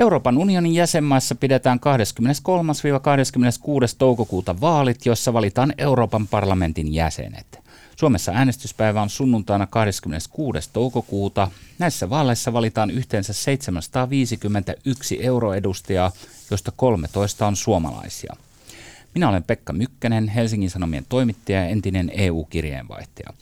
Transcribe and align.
Euroopan 0.00 0.38
unionin 0.38 0.74
jäsenmaissa 0.74 1.34
pidetään 1.34 1.80
23-26. 1.82 1.86
toukokuuta 3.98 4.60
vaalit, 4.60 5.06
joissa 5.06 5.32
valitaan 5.32 5.74
Euroopan 5.78 6.28
parlamentin 6.28 6.94
jäsenet. 6.94 7.58
Suomessa 7.96 8.32
äänestyspäivä 8.32 9.02
on 9.02 9.10
sunnuntaina 9.10 9.66
26. 9.66 10.70
toukokuuta. 10.72 11.48
Näissä 11.78 12.10
vaaleissa 12.10 12.52
valitaan 12.52 12.90
yhteensä 12.90 13.32
751 13.32 15.24
euroedustajaa, 15.24 16.12
joista 16.50 16.72
13 16.76 17.46
on 17.46 17.56
suomalaisia. 17.56 18.36
Minä 19.14 19.28
olen 19.28 19.44
Pekka 19.44 19.72
Mykkänen, 19.72 20.28
Helsingin 20.28 20.70
Sanomien 20.70 21.06
toimittaja 21.08 21.58
ja 21.58 21.68
entinen 21.68 22.10
EU-kirjeenvaihtaja. 22.14 23.32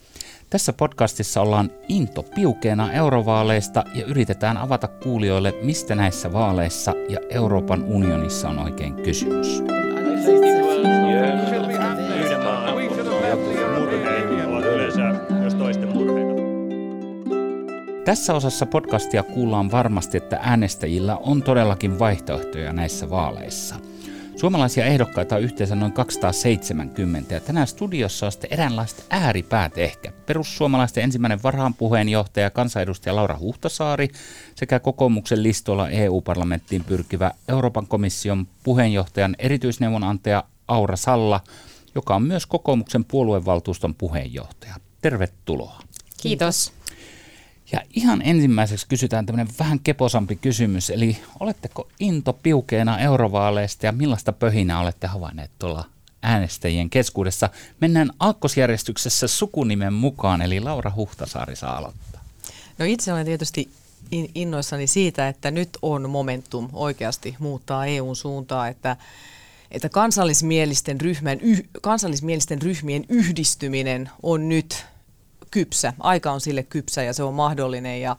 Tässä 0.49 0.73
podcastissa 0.73 1.41
ollaan 1.41 1.71
into 1.89 2.23
piukeena 2.23 2.91
eurovaaleista 2.91 3.83
ja 3.93 4.05
yritetään 4.05 4.57
avata 4.57 4.87
kuulijoille, 4.87 5.53
mistä 5.63 5.95
näissä 5.95 6.33
vaaleissa 6.33 6.93
ja 7.09 7.19
Euroopan 7.29 7.83
unionissa 7.83 8.49
on 8.49 8.59
oikein 8.59 8.95
kysymys. 8.95 9.63
Tässä 18.05 18.33
osassa 18.33 18.65
podcastia 18.65 19.23
kuullaan 19.23 19.71
varmasti, 19.71 20.17
että 20.17 20.39
äänestäjillä 20.41 21.17
on 21.17 21.43
todellakin 21.43 21.99
vaihtoehtoja 21.99 22.73
näissä 22.73 23.09
vaaleissa– 23.09 23.75
Suomalaisia 24.39 24.85
ehdokkaita 24.85 25.35
on 25.35 25.41
yhteensä 25.41 25.75
noin 25.75 25.91
270 25.91 27.33
ja 27.33 27.39
tänään 27.39 27.67
studiossa 27.67 28.25
on 28.25 28.31
sitten 28.31 28.53
eräänlaiset 28.53 29.05
ääripäät 29.09 29.77
ehkä. 29.77 30.11
Perussuomalaisten 30.25 31.03
ensimmäinen 31.03 31.43
varhaan 31.43 31.73
puheenjohtaja 31.73 32.49
kansanedustaja 32.49 33.15
Laura 33.15 33.37
Huhtasaari 33.39 34.07
sekä 34.55 34.79
kokoomuksen 34.79 35.43
listoilla 35.43 35.89
EU-parlamenttiin 35.89 36.83
pyrkivä 36.83 37.31
Euroopan 37.47 37.87
komission 37.87 38.47
puheenjohtajan 38.63 39.35
erityisneuvonantaja 39.39 40.43
Aura 40.67 40.95
Salla, 40.95 41.41
joka 41.95 42.15
on 42.15 42.23
myös 42.23 42.45
kokoomuksen 42.45 43.05
puoluevaltuuston 43.05 43.95
puheenjohtaja. 43.95 44.75
Tervetuloa. 45.01 45.79
Kiitos. 46.21 46.78
Ja 47.71 47.81
ihan 47.95 48.21
ensimmäiseksi 48.21 48.87
kysytään 48.87 49.25
tämmöinen 49.25 49.53
vähän 49.59 49.79
keposampi 49.79 50.35
kysymys, 50.35 50.89
eli 50.89 51.17
oletteko 51.39 51.87
into 51.99 52.33
piukeena 52.33 52.99
eurovaaleista 52.99 53.85
ja 53.85 53.91
millaista 53.91 54.33
pöhinää 54.33 54.79
olette 54.79 55.07
havainneet 55.07 55.51
tuolla 55.59 55.85
äänestäjien 56.23 56.89
keskuudessa? 56.89 57.49
Mennään 57.81 58.09
aakkosjärjestyksessä 58.19 59.27
sukunimen 59.27 59.93
mukaan, 59.93 60.41
eli 60.41 60.59
Laura 60.59 60.91
Huhtasaari 60.95 61.55
saa 61.55 61.77
aloittaa. 61.77 62.21
No 62.77 62.85
itse 62.85 63.13
olen 63.13 63.25
tietysti 63.25 63.69
innoissani 64.35 64.87
siitä, 64.87 65.27
että 65.27 65.51
nyt 65.51 65.69
on 65.81 66.09
momentum 66.09 66.69
oikeasti 66.73 67.35
muuttaa 67.39 67.85
EUn 67.85 68.15
suuntaa, 68.15 68.67
että 68.67 68.97
että 69.71 69.89
kansallismielisten, 69.89 71.01
ryhmän, 71.01 71.39
yh, 71.41 71.63
kansallismielisten 71.81 72.61
ryhmien 72.61 73.05
yhdistyminen 73.09 74.09
on 74.23 74.49
nyt 74.49 74.85
kypsä. 75.51 75.93
Aika 75.99 76.31
on 76.31 76.41
sille 76.41 76.63
kypsä 76.63 77.03
ja 77.03 77.13
se 77.13 77.23
on 77.23 77.33
mahdollinen 77.33 78.01
ja 78.01 78.15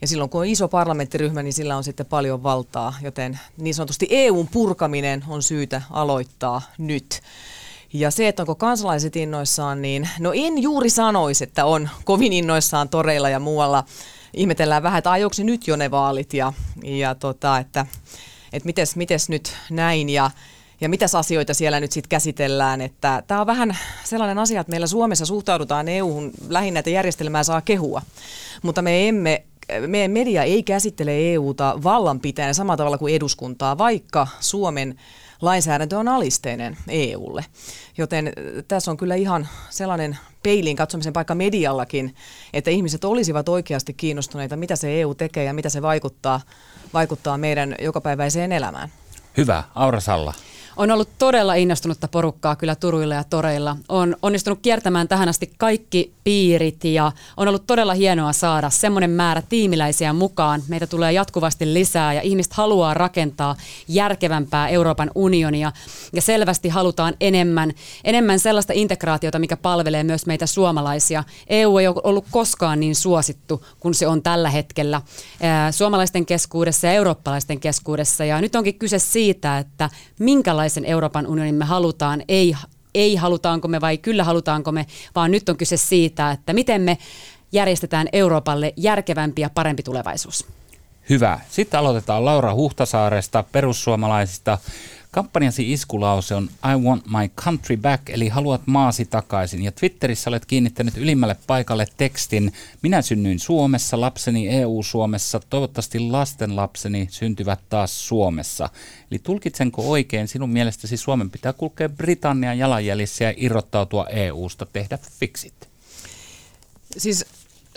ja 0.00 0.08
silloin 0.08 0.30
kun 0.30 0.40
on 0.40 0.46
iso 0.46 0.68
parlamenttiryhmä, 0.68 1.42
niin 1.42 1.52
sillä 1.52 1.76
on 1.76 1.84
sitten 1.84 2.06
paljon 2.06 2.42
valtaa, 2.42 2.94
joten 3.02 3.40
niin 3.56 3.74
sanotusti 3.74 4.06
EUn 4.10 4.48
purkaminen 4.48 5.24
on 5.28 5.42
syytä 5.42 5.82
aloittaa 5.90 6.62
nyt. 6.78 7.22
Ja 7.92 8.10
se, 8.10 8.28
että 8.28 8.42
onko 8.42 8.54
kansalaiset 8.54 9.16
innoissaan, 9.16 9.82
niin 9.82 10.08
no 10.18 10.32
en 10.34 10.62
juuri 10.62 10.90
sanoisi, 10.90 11.44
että 11.44 11.64
on 11.64 11.88
kovin 12.04 12.32
innoissaan 12.32 12.88
toreilla 12.88 13.28
ja 13.28 13.40
muualla. 13.40 13.84
Ihmetellään 14.34 14.82
vähän, 14.82 14.98
että 14.98 15.10
ajoksi 15.10 15.44
nyt 15.44 15.68
jo 15.68 15.76
ne 15.76 15.90
vaalit 15.90 16.34
ja, 16.34 16.52
ja 16.82 17.14
tota, 17.14 17.58
että, 17.58 17.86
että 18.52 18.66
mites, 18.66 18.96
mites 18.96 19.28
nyt 19.28 19.56
näin. 19.70 20.08
Ja, 20.08 20.30
ja 20.80 20.88
mitäs 20.88 21.14
asioita 21.14 21.54
siellä 21.54 21.80
nyt 21.80 21.92
sitten 21.92 22.08
käsitellään. 22.08 22.80
Että 22.80 23.22
tämä 23.26 23.40
on 23.40 23.46
vähän 23.46 23.78
sellainen 24.04 24.38
asia, 24.38 24.60
että 24.60 24.70
meillä 24.70 24.86
Suomessa 24.86 25.26
suhtaudutaan 25.26 25.88
EU-hun 25.88 26.30
lähinnä, 26.48 26.80
että 26.80 26.90
järjestelmää 26.90 27.44
saa 27.44 27.60
kehua, 27.60 28.02
mutta 28.62 28.82
me 28.82 29.08
emme 29.08 29.44
meidän 29.86 30.10
media 30.10 30.42
ei 30.42 30.62
käsittele 30.62 31.32
EUta 31.32 31.78
vallanpitäjänä 31.84 32.52
samalla 32.52 32.76
tavalla 32.76 32.98
kuin 32.98 33.14
eduskuntaa, 33.14 33.78
vaikka 33.78 34.26
Suomen 34.40 34.98
lainsäädäntö 35.42 35.98
on 35.98 36.08
alisteinen 36.08 36.76
EUlle. 36.88 37.44
Joten 37.98 38.32
tässä 38.68 38.90
on 38.90 38.96
kyllä 38.96 39.14
ihan 39.14 39.48
sellainen 39.70 40.18
peiliin 40.42 40.76
katsomisen 40.76 41.12
paikka 41.12 41.34
mediallakin, 41.34 42.14
että 42.52 42.70
ihmiset 42.70 43.04
olisivat 43.04 43.48
oikeasti 43.48 43.94
kiinnostuneita, 43.94 44.56
mitä 44.56 44.76
se 44.76 45.00
EU 45.00 45.14
tekee 45.14 45.44
ja 45.44 45.54
mitä 45.54 45.68
se 45.68 45.82
vaikuttaa, 45.82 46.40
vaikuttaa 46.94 47.38
meidän 47.38 47.74
jokapäiväiseen 47.80 48.52
elämään. 48.52 48.88
Hyvä. 49.36 49.64
Aura 49.74 50.00
Salla. 50.00 50.34
On 50.76 50.90
ollut 50.90 51.08
todella 51.18 51.54
innostunutta 51.54 52.08
porukkaa 52.08 52.56
kyllä 52.56 52.74
Turuilla 52.74 53.14
ja 53.14 53.24
Toreilla. 53.24 53.76
On 53.88 54.16
onnistunut 54.22 54.58
kiertämään 54.62 55.08
tähän 55.08 55.28
asti 55.28 55.52
kaikki 55.58 56.12
piirit 56.24 56.84
ja 56.84 57.12
on 57.36 57.48
ollut 57.48 57.66
todella 57.66 57.94
hienoa 57.94 58.32
saada 58.32 58.70
semmoinen 58.70 59.10
määrä 59.10 59.42
tiimiläisiä 59.48 60.12
mukaan. 60.12 60.62
Meitä 60.68 60.86
tulee 60.86 61.12
jatkuvasti 61.12 61.74
lisää 61.74 62.12
ja 62.12 62.20
ihmiset 62.20 62.52
haluaa 62.52 62.94
rakentaa 62.94 63.56
järkevämpää 63.88 64.68
Euroopan 64.68 65.10
unionia 65.14 65.72
ja 66.12 66.22
selvästi 66.22 66.68
halutaan 66.68 67.14
enemmän, 67.20 67.72
enemmän 68.04 68.38
sellaista 68.38 68.72
integraatiota, 68.72 69.38
mikä 69.38 69.56
palvelee 69.56 70.04
myös 70.04 70.26
meitä 70.26 70.46
suomalaisia. 70.46 71.24
EU 71.46 71.78
ei 71.78 71.86
ole 71.86 72.00
ollut 72.04 72.24
koskaan 72.30 72.80
niin 72.80 72.94
suosittu 72.94 73.64
kuin 73.80 73.94
se 73.94 74.06
on 74.06 74.22
tällä 74.22 74.50
hetkellä 74.50 75.02
suomalaisten 75.70 76.26
keskuudessa 76.26 76.86
ja 76.86 76.92
eurooppalaisten 76.92 77.60
keskuudessa 77.60 78.24
ja 78.24 78.40
nyt 78.40 78.54
onkin 78.56 78.78
kyse 78.78 78.98
siitä, 78.98 79.58
että 79.58 79.90
minkälaisia 80.18 80.65
minkälaisen 80.66 80.84
Euroopan 80.84 81.26
unionin 81.26 81.54
me 81.54 81.64
halutaan, 81.64 82.22
ei, 82.28 82.56
ei 82.94 83.16
halutaanko 83.16 83.68
me 83.68 83.80
vai 83.80 83.98
kyllä 83.98 84.24
halutaanko 84.24 84.72
me, 84.72 84.86
vaan 85.14 85.30
nyt 85.30 85.48
on 85.48 85.56
kyse 85.56 85.76
siitä, 85.76 86.30
että 86.30 86.52
miten 86.52 86.82
me 86.82 86.98
järjestetään 87.52 88.08
Euroopalle 88.12 88.72
järkevämpi 88.76 89.42
ja 89.42 89.50
parempi 89.50 89.82
tulevaisuus. 89.82 90.46
Hyvä. 91.08 91.40
Sitten 91.50 91.80
aloitetaan 91.80 92.24
Laura 92.24 92.54
Huhtasaaresta, 92.54 93.44
perussuomalaisista. 93.52 94.58
Kampanjasi 95.16 95.72
iskulause 95.72 96.34
on 96.34 96.48
I 96.72 96.76
want 96.84 97.04
my 97.06 97.28
country 97.44 97.76
back, 97.76 98.10
eli 98.10 98.28
haluat 98.28 98.60
maasi 98.66 99.04
takaisin. 99.04 99.62
Ja 99.62 99.72
Twitterissä 99.72 100.30
olet 100.30 100.46
kiinnittänyt 100.46 100.96
ylimmälle 100.96 101.36
paikalle 101.46 101.86
tekstin 101.96 102.52
Minä 102.82 103.02
synnyin 103.02 103.38
Suomessa, 103.38 104.00
lapseni 104.00 104.48
EU-Suomessa, 104.48 105.40
toivottavasti 105.50 106.00
lasten 106.00 106.56
lapseni 106.56 107.08
syntyvät 107.10 107.60
taas 107.68 108.08
Suomessa. 108.08 108.68
Eli 109.10 109.18
tulkitsenko 109.18 109.90
oikein, 109.90 110.28
sinun 110.28 110.50
mielestäsi 110.50 110.96
Suomen 110.96 111.30
pitää 111.30 111.52
kulkea 111.52 111.88
Britannian 111.88 112.58
jalanjäljissä 112.58 113.24
ja 113.24 113.34
irrottautua 113.36 114.06
EU-sta, 114.06 114.66
tehdä 114.66 114.98
fixit? 115.20 115.68
Siis 116.96 117.24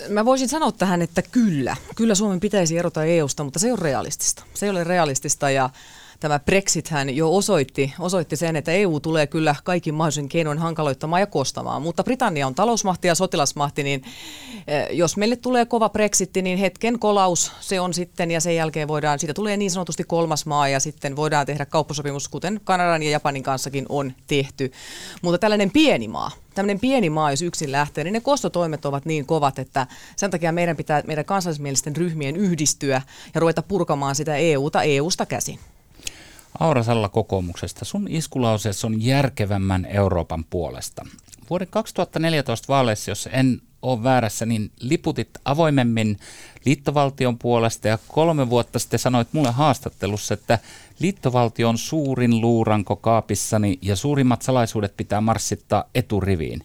Mä 0.10 0.26
voisin 0.26 0.50
sanoa 0.50 0.72
tähän, 0.72 1.02
että 1.02 1.22
kyllä. 1.22 1.76
Kyllä 1.96 2.16
Suomen 2.16 2.40
pitäisi 2.40 2.78
erota 2.78 3.04
EUsta, 3.04 3.44
mutta 3.44 3.60
se 3.60 3.72
ole 3.72 3.80
realistista. 3.82 4.44
Se 4.54 4.66
ei 4.66 4.70
ole 4.70 4.84
realistista 4.84 5.50
ja 5.50 5.70
tämä 6.20 6.40
Brexit 6.40 6.88
hän 6.88 7.16
jo 7.16 7.36
osoitti, 7.36 7.94
osoitti 8.00 8.36
sen, 8.36 8.56
että 8.56 8.72
EU 8.72 9.00
tulee 9.00 9.28
kyllä 9.28 9.56
kaikin 9.64 9.94
mahdollisen 9.94 10.30
keinoin 10.30 10.58
hankaloittamaan 10.58 11.20
ja 11.20 11.28
kostamaan. 11.28 11.82
Mutta 11.82 12.04
Britannia 12.04 12.48
on 12.48 12.56
talousmahti 12.56 13.08
ja 13.08 13.16
sotilasmahti, 13.16 13.84
niin 13.84 14.04
eh, 14.68 14.88
jos 14.92 15.18
meille 15.18 15.36
tulee 15.36 15.66
kova 15.66 15.90
Brexit, 15.90 16.36
niin 16.42 16.58
hetken 16.58 17.00
kolaus 17.00 17.52
se 17.60 17.80
on 17.80 17.94
sitten 17.94 18.32
ja 18.32 18.42
sen 18.42 18.56
jälkeen 18.56 18.88
voidaan, 18.88 19.20
siitä 19.20 19.34
tulee 19.34 19.58
niin 19.58 19.72
sanotusti 19.72 20.04
kolmas 20.04 20.46
maa 20.46 20.68
ja 20.68 20.80
sitten 20.80 21.16
voidaan 21.16 21.46
tehdä 21.46 21.66
kauppasopimus, 21.66 22.28
kuten 22.28 22.62
Kanadan 22.64 23.04
ja 23.04 23.10
Japanin 23.10 23.44
kanssakin 23.44 23.86
on 23.90 24.14
tehty. 24.28 24.72
Mutta 25.22 25.38
tällainen 25.38 25.72
pieni 25.72 26.08
maa, 26.08 26.32
tämmöinen 26.56 26.80
pieni 26.80 27.10
maa, 27.10 27.32
jos 27.32 27.42
yksin 27.42 27.72
lähtee, 27.72 28.04
niin 28.04 28.14
ne 28.14 28.22
kostotoimet 28.22 28.86
ovat 28.86 29.06
niin 29.06 29.26
kovat, 29.26 29.60
että 29.60 29.88
sen 30.16 30.32
takia 30.32 30.52
meidän 30.52 30.78
pitää 30.78 31.04
meidän 31.08 31.26
kansallismielisten 31.26 31.96
ryhmien 31.96 32.36
yhdistyä 32.36 33.02
ja 33.34 33.42
ruveta 33.42 33.62
purkamaan 33.62 34.16
sitä 34.16 34.36
EUta 34.36 34.84
EUsta 34.84 35.26
käsin. 35.26 35.60
Aurasalla 36.60 37.10
kokoomuksesta. 37.10 37.86
Sun 37.86 38.08
iskulauseessa 38.10 38.88
on 38.88 39.02
järkevämmän 39.02 39.86
Euroopan 39.86 40.46
puolesta. 40.50 41.06
Vuoden 41.50 41.68
2014 41.68 42.66
vaaleissa, 42.68 43.12
jos 43.12 43.30
en 43.32 43.62
ole 43.82 44.04
väärässä, 44.04 44.46
niin 44.46 44.72
liputit 44.80 45.30
avoimemmin 45.46 46.20
liittovaltion 46.66 47.38
puolesta 47.38 47.88
ja 47.88 47.98
kolme 48.08 48.50
vuotta 48.50 48.80
sitten 48.80 49.00
sanoit 49.00 49.28
mulle 49.32 49.52
haastattelussa, 49.52 50.34
että 50.34 50.60
liittovaltio 51.00 51.70
on 51.70 51.78
suurin 51.78 52.42
luuranko 52.42 52.96
kaapissani 52.96 53.80
ja 53.82 53.96
suurimmat 53.96 54.42
salaisuudet 54.42 54.98
pitää 54.98 55.22
marssittaa 55.22 55.84
eturiviin. 55.96 56.64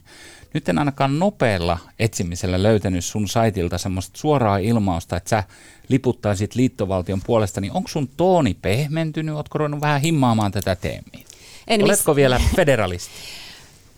Nyt 0.55 0.69
en 0.69 0.79
ainakaan 0.79 1.19
nopealla 1.19 1.79
etsimisellä 1.99 2.63
löytänyt 2.63 3.05
sun 3.05 3.29
saitilta 3.29 3.79
semmoista 3.79 4.19
suoraa 4.19 4.59
ilmausta, 4.59 5.17
että 5.17 5.31
sä 5.31 5.45
liputtaisit 5.89 6.55
liittovaltion 6.55 7.21
puolesta, 7.27 7.61
niin 7.61 7.73
onko 7.73 7.89
sun 7.89 8.09
tooni 8.17 8.57
pehmentynyt? 8.63 9.35
Oletko 9.35 9.59
ruvennut 9.59 9.81
vähän 9.81 10.01
himmaamaan 10.01 10.53
tätä 10.53 10.77
teemiä? 10.77 11.27
En 11.69 11.85
Oletko 11.85 12.13
miss... 12.13 12.17
vielä 12.17 12.41
federalisti? 12.57 13.13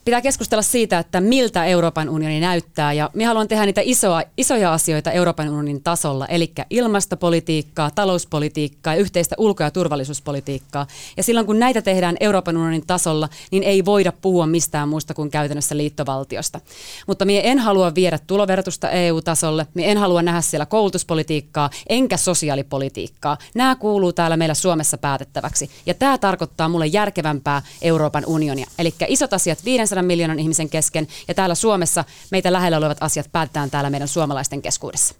pitää 0.06 0.20
keskustella 0.20 0.62
siitä, 0.62 0.98
että 0.98 1.20
miltä 1.20 1.64
Euroopan 1.64 2.08
unioni 2.08 2.40
näyttää 2.40 2.92
ja 2.92 3.10
minä 3.14 3.28
haluan 3.28 3.48
tehdä 3.48 3.66
niitä 3.66 3.80
isoa, 3.84 4.22
isoja 4.36 4.72
asioita 4.72 5.10
Euroopan 5.10 5.48
unionin 5.48 5.82
tasolla, 5.82 6.26
eli 6.26 6.52
ilmastopolitiikkaa, 6.70 7.90
talouspolitiikkaa 7.90 8.94
ja 8.94 9.00
yhteistä 9.00 9.34
ulko- 9.38 9.62
ja 9.62 9.70
turvallisuuspolitiikkaa. 9.70 10.86
Ja 11.16 11.22
silloin 11.22 11.46
kun 11.46 11.58
näitä 11.58 11.82
tehdään 11.82 12.16
Euroopan 12.20 12.56
unionin 12.56 12.86
tasolla, 12.86 13.28
niin 13.50 13.62
ei 13.62 13.84
voida 13.84 14.12
puhua 14.12 14.46
mistään 14.46 14.88
muusta 14.88 15.14
kuin 15.14 15.30
käytännössä 15.30 15.76
liittovaltiosta. 15.76 16.60
Mutta 17.06 17.24
minä 17.24 17.40
en 17.40 17.58
halua 17.58 17.94
viedä 17.94 18.18
tuloverotusta 18.26 18.90
EU-tasolle, 18.90 19.66
minä 19.74 19.88
en 19.88 19.98
halua 19.98 20.22
nähdä 20.22 20.40
siellä 20.40 20.66
koulutuspolitiikkaa, 20.66 21.70
enkä 21.88 22.16
sosiaalipolitiikkaa. 22.16 23.38
Nämä 23.54 23.76
kuuluu 23.76 24.12
täällä 24.12 24.36
meillä 24.36 24.54
Suomessa 24.54 24.98
päätettäväksi. 24.98 25.70
Ja 25.86 25.94
tämä 25.94 26.18
tarkoittaa 26.18 26.68
mulle 26.68 26.86
järkevämpää 26.86 27.62
Euroopan 27.82 28.24
unionia. 28.26 28.66
Eli 28.78 28.94
isot 29.08 29.32
asiat 29.32 29.64
500 29.64 29.95
miljoonan 30.04 30.38
ihmisen 30.38 30.68
kesken 30.68 31.08
ja 31.28 31.34
täällä 31.34 31.54
Suomessa 31.54 32.04
meitä 32.30 32.52
lähellä 32.52 32.78
olevat 32.78 32.98
asiat 33.00 33.32
päätetään 33.32 33.70
täällä 33.70 33.90
meidän 33.90 34.08
suomalaisten 34.08 34.62
keskuudessa. 34.62 35.14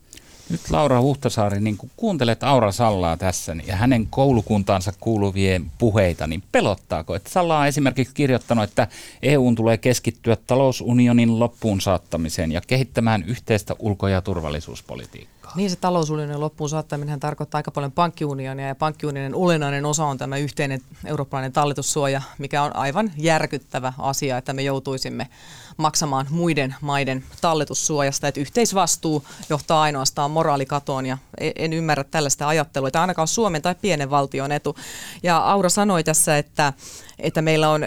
Nyt 0.51 0.71
Laura 0.71 1.01
Huhtasaari, 1.01 1.61
niin 1.61 1.77
kun 1.77 1.91
kuuntelet 1.97 2.43
Aura 2.43 2.73
Sallaa 2.73 3.17
tässä 3.17 3.55
niin- 3.55 3.69
ja 3.69 3.77
hänen 3.77 4.07
koulukuntaansa 4.11 4.93
kuuluvien 5.01 5.71
puheita, 5.79 6.27
niin 6.27 6.43
pelottaako? 6.53 7.15
Että 7.15 7.31
Salla 7.31 7.59
on 7.59 7.67
esimerkiksi 7.67 8.15
kirjoittanut, 8.15 8.65
että 8.65 8.89
EUn 9.23 9.55
tulee 9.55 9.79
keskittyä 9.79 10.37
talousunionin 10.47 11.39
loppuun 11.39 11.81
saattamiseen 11.81 12.53
ja 12.53 12.61
kehittämään 12.67 13.25
yhteistä 13.27 13.75
ulko- 13.79 14.09
ja 14.09 14.23
turvallisuuspolitiikkaa. 14.23 15.37
Niin 15.57 15.71
se 15.71 15.77
talousunionin 15.77 16.41
loppuun 16.41 16.71
saattaminen 16.71 17.21
tarkoittaa 17.21 17.59
aika 17.59 17.71
paljon 17.71 17.93
pankkiunionia 17.93 18.67
ja 18.67 18.75
pankkiunionin 18.75 19.35
olennainen 19.35 19.87
osa 19.87 20.05
on 20.05 20.19
tämä 20.19 20.37
yhteinen 20.37 20.81
eurooppalainen 21.05 21.53
talletussuoja, 21.53 22.23
mikä 22.39 22.63
on 22.63 22.77
aivan 22.77 23.13
järkyttävä 23.17 23.93
asia, 23.99 24.39
että 24.39 24.53
me 24.53 24.63
joutuisimme 24.63 25.29
maksamaan 25.77 26.27
muiden 26.31 26.75
maiden 26.81 27.25
talletussuojasta, 27.41 28.29
että 28.29 28.41
yhteisvastuu 28.41 29.25
johtaa 29.51 29.83
ainoastaan 29.83 30.31
moraalikatoon 30.37 31.07
ja 31.07 31.19
e- 31.39 31.53
en 31.57 31.73
ymmärrä 31.73 32.05
tällaista 32.05 32.49
ajattelua, 32.49 32.89
että 32.89 33.01
ainakaan 33.01 33.29
Suomen 33.29 33.63
tai 33.63 33.75
pienen 33.75 34.11
valtion 34.11 34.53
etu. 34.53 34.77
Ja 35.23 35.37
Aura 35.37 35.69
sanoi 35.69 36.05
tässä, 36.05 36.39
että, 36.39 36.73
että 37.19 37.43
meillä 37.43 37.71
on 37.71 37.85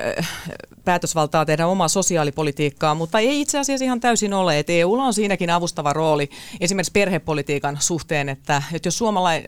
päätösvaltaa 0.85 1.45
tehdä 1.45 1.67
omaa 1.67 1.87
sosiaalipolitiikkaa, 1.87 2.95
mutta 2.95 3.19
ei 3.19 3.41
itse 3.41 3.59
asiassa 3.59 3.85
ihan 3.85 3.99
täysin 3.99 4.33
ole. 4.33 4.59
Että 4.59 4.73
EUlla 4.73 5.03
on 5.03 5.13
siinäkin 5.13 5.49
avustava 5.49 5.93
rooli 5.93 6.29
esimerkiksi 6.59 6.91
perhepolitiikan 6.91 7.77
suhteen, 7.79 8.29
että, 8.29 8.63
että 8.73 8.87
jos 8.87 8.99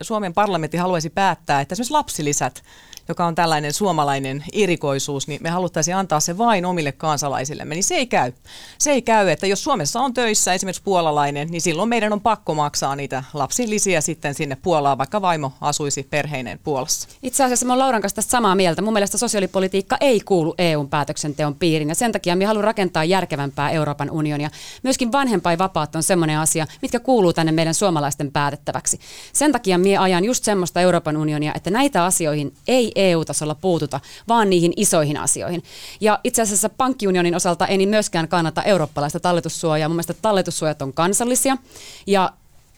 Suomen 0.02 0.34
parlamentti 0.34 0.78
haluaisi 0.78 1.10
päättää, 1.10 1.62
että 1.62 1.74
esimerkiksi 1.74 1.94
lapsilisät 1.94 2.64
joka 3.12 3.26
on 3.26 3.36
tällainen 3.36 3.74
suomalainen 3.74 4.44
erikoisuus, 4.54 5.28
niin 5.28 5.44
me 5.44 5.50
haluttaisiin 5.50 5.96
antaa 5.96 6.20
se 6.20 6.38
vain 6.38 6.66
omille 6.66 6.92
kansalaisillemme, 6.92 7.76
niin 7.76 7.84
se 7.84 7.96
ei 7.96 8.08
käy. 8.08 8.34
Se 8.78 8.92
ei 8.92 9.02
käy, 9.02 9.30
että 9.30 9.48
jos 9.48 9.64
Suomessa 9.64 10.00
on 10.00 10.14
töissä 10.14 10.54
esimerkiksi 10.54 10.84
puolalainen, 10.84 11.48
niin 11.48 11.62
silloin 11.62 11.90
meidän 11.90 12.14
on 12.14 12.22
pakko 12.22 12.54
maksaa 12.54 12.91
niitä 12.96 13.24
lapsilisiä 13.34 14.02
sitten 14.02 14.34
sinne 14.34 14.58
Puolaan, 14.62 14.98
vaikka 14.98 15.22
vaimo 15.22 15.54
asuisi 15.62 16.08
perheineen 16.10 16.60
Puolassa. 16.64 17.10
Itse 17.24 17.44
asiassa 17.44 17.66
mä 17.66 17.74
olen 17.74 17.80
Lauran 17.80 18.02
kanssa 18.02 18.16
tästä 18.16 18.32
samaa 18.32 18.56
mieltä. 18.56 18.82
Mun 18.82 18.94
mielestä 18.94 19.18
sosiaalipolitiikka 19.18 19.98
ei 20.02 20.20
kuulu 20.20 20.56
EUn 20.58 20.90
päätöksenteon 20.90 21.56
piiriin 21.56 21.90
ja 21.90 21.96
sen 21.96 22.12
takia 22.12 22.36
me 22.36 22.46
haluamme 22.46 22.66
rakentaa 22.66 23.04
järkevämpää 23.04 23.70
Euroopan 23.70 24.12
unionia. 24.12 24.50
Myöskin 24.84 25.12
vanhempainvapaat 25.12 25.96
on 25.96 26.04
semmoinen 26.04 26.40
asia, 26.40 26.68
mitkä 26.82 27.00
kuuluu 27.00 27.34
tänne 27.34 27.52
meidän 27.52 27.74
suomalaisten 27.74 28.32
päätettäväksi. 28.32 29.00
Sen 29.34 29.52
takia 29.52 29.78
mie 29.78 29.98
ajan 29.98 30.26
just 30.26 30.44
semmoista 30.44 30.82
Euroopan 30.82 31.18
unionia, 31.18 31.54
että 31.56 31.70
näitä 31.70 32.06
asioihin 32.06 32.54
ei 32.68 32.92
EU-tasolla 32.96 33.56
puututa, 33.56 34.00
vaan 34.28 34.50
niihin 34.50 34.74
isoihin 34.76 35.18
asioihin. 35.18 35.64
Ja 36.02 36.20
itse 36.24 36.42
asiassa 36.42 36.70
pankkiunionin 36.70 37.36
osalta 37.36 37.68
ei 37.68 37.86
myöskään 37.86 38.28
kannata 38.28 38.64
eurooppalaista 38.64 39.20
talletussuojaa. 39.20 39.90
Mun 39.90 39.96
mielestä 39.96 40.14
talletussuojat 40.14 40.82
on 40.82 40.94
kansallisia 40.94 41.58
ja 42.08 42.34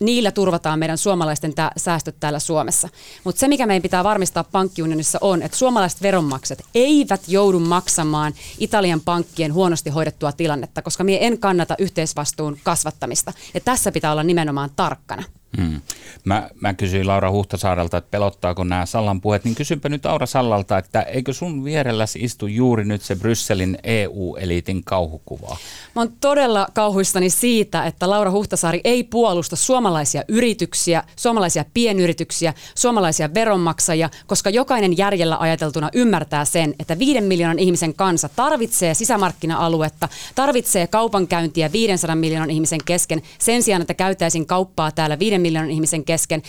niillä 0.05 0.31
turvataan 0.31 0.79
meidän 0.79 0.97
suomalaisten 0.97 1.53
tää, 1.53 1.71
säästöt 1.77 2.15
täällä 2.19 2.39
Suomessa. 2.39 2.89
Mutta 3.23 3.39
se, 3.39 3.47
mikä 3.47 3.65
meidän 3.65 3.81
pitää 3.81 4.03
varmistaa 4.03 4.43
pankkiunionissa 4.43 5.17
on, 5.21 5.41
että 5.41 5.57
suomalaiset 5.57 6.01
veronmaksajat 6.01 6.65
eivät 6.75 7.21
joudu 7.27 7.59
maksamaan 7.59 8.33
Italian 8.57 9.01
pankkien 9.01 9.53
huonosti 9.53 9.89
hoidettua 9.89 10.31
tilannetta, 10.31 10.81
koska 10.81 11.03
me 11.03 11.27
en 11.27 11.39
kannata 11.39 11.75
yhteisvastuun 11.79 12.57
kasvattamista. 12.63 13.33
Ja 13.53 13.59
tässä 13.59 13.91
pitää 13.91 14.11
olla 14.11 14.23
nimenomaan 14.23 14.69
tarkkana. 14.75 15.23
Hmm. 15.57 15.81
Mä, 16.25 16.49
mä 16.61 16.73
kysyin 16.73 17.07
Laura 17.07 17.31
Huhtasaarelta, 17.31 17.97
että 17.97 18.11
pelottaako 18.11 18.63
nämä 18.63 18.85
Sallan 18.85 19.21
puheet, 19.21 19.43
niin 19.43 19.55
kysynpä 19.55 19.89
nyt 19.89 20.05
Aura 20.05 20.25
Sallalta, 20.25 20.77
että 20.77 21.01
eikö 21.01 21.33
sun 21.33 21.63
vierelläsi 21.63 22.19
istu 22.19 22.47
juuri 22.47 22.85
nyt 22.85 23.01
se 23.01 23.15
Brysselin 23.15 23.77
EU-eliitin 23.83 24.83
kauhukuva? 24.83 25.57
Mä 25.95 26.01
oon 26.01 26.13
todella 26.21 26.67
kauhuistani 26.73 27.29
siitä, 27.29 27.85
että 27.85 28.09
Laura 28.09 28.31
Huhtasaari 28.31 28.81
ei 28.83 29.03
puolusta 29.03 29.55
suomalaisia 29.55 30.23
yrityksiä, 30.27 31.03
suomalaisia 31.15 31.65
pienyrityksiä, 31.73 32.53
suomalaisia 32.75 33.33
veronmaksajia, 33.33 34.09
koska 34.27 34.49
jokainen 34.49 34.97
järjellä 34.97 35.37
ajateltuna 35.39 35.89
ymmärtää 35.93 36.45
sen, 36.45 36.75
että 36.79 36.99
viiden 36.99 37.23
miljoonan 37.23 37.59
ihmisen 37.59 37.93
kansa 37.93 38.29
tarvitsee 38.29 38.93
sisämarkkina-aluetta, 38.93 40.09
tarvitsee 40.35 40.87
kaupankäyntiä 40.87 41.71
500 41.71 42.15
miljoonan 42.15 42.49
ihmisen 42.49 42.79
kesken 42.85 43.21
sen 43.39 43.63
sijaan, 43.63 43.81
että 43.81 43.93
käytäisiin 43.93 44.45
kauppaa 44.45 44.91
täällä 44.91 45.19
viiden 45.19 45.42
miljoonan 45.43 45.71
ihmisen 45.71 46.05
kesken. 46.05 46.41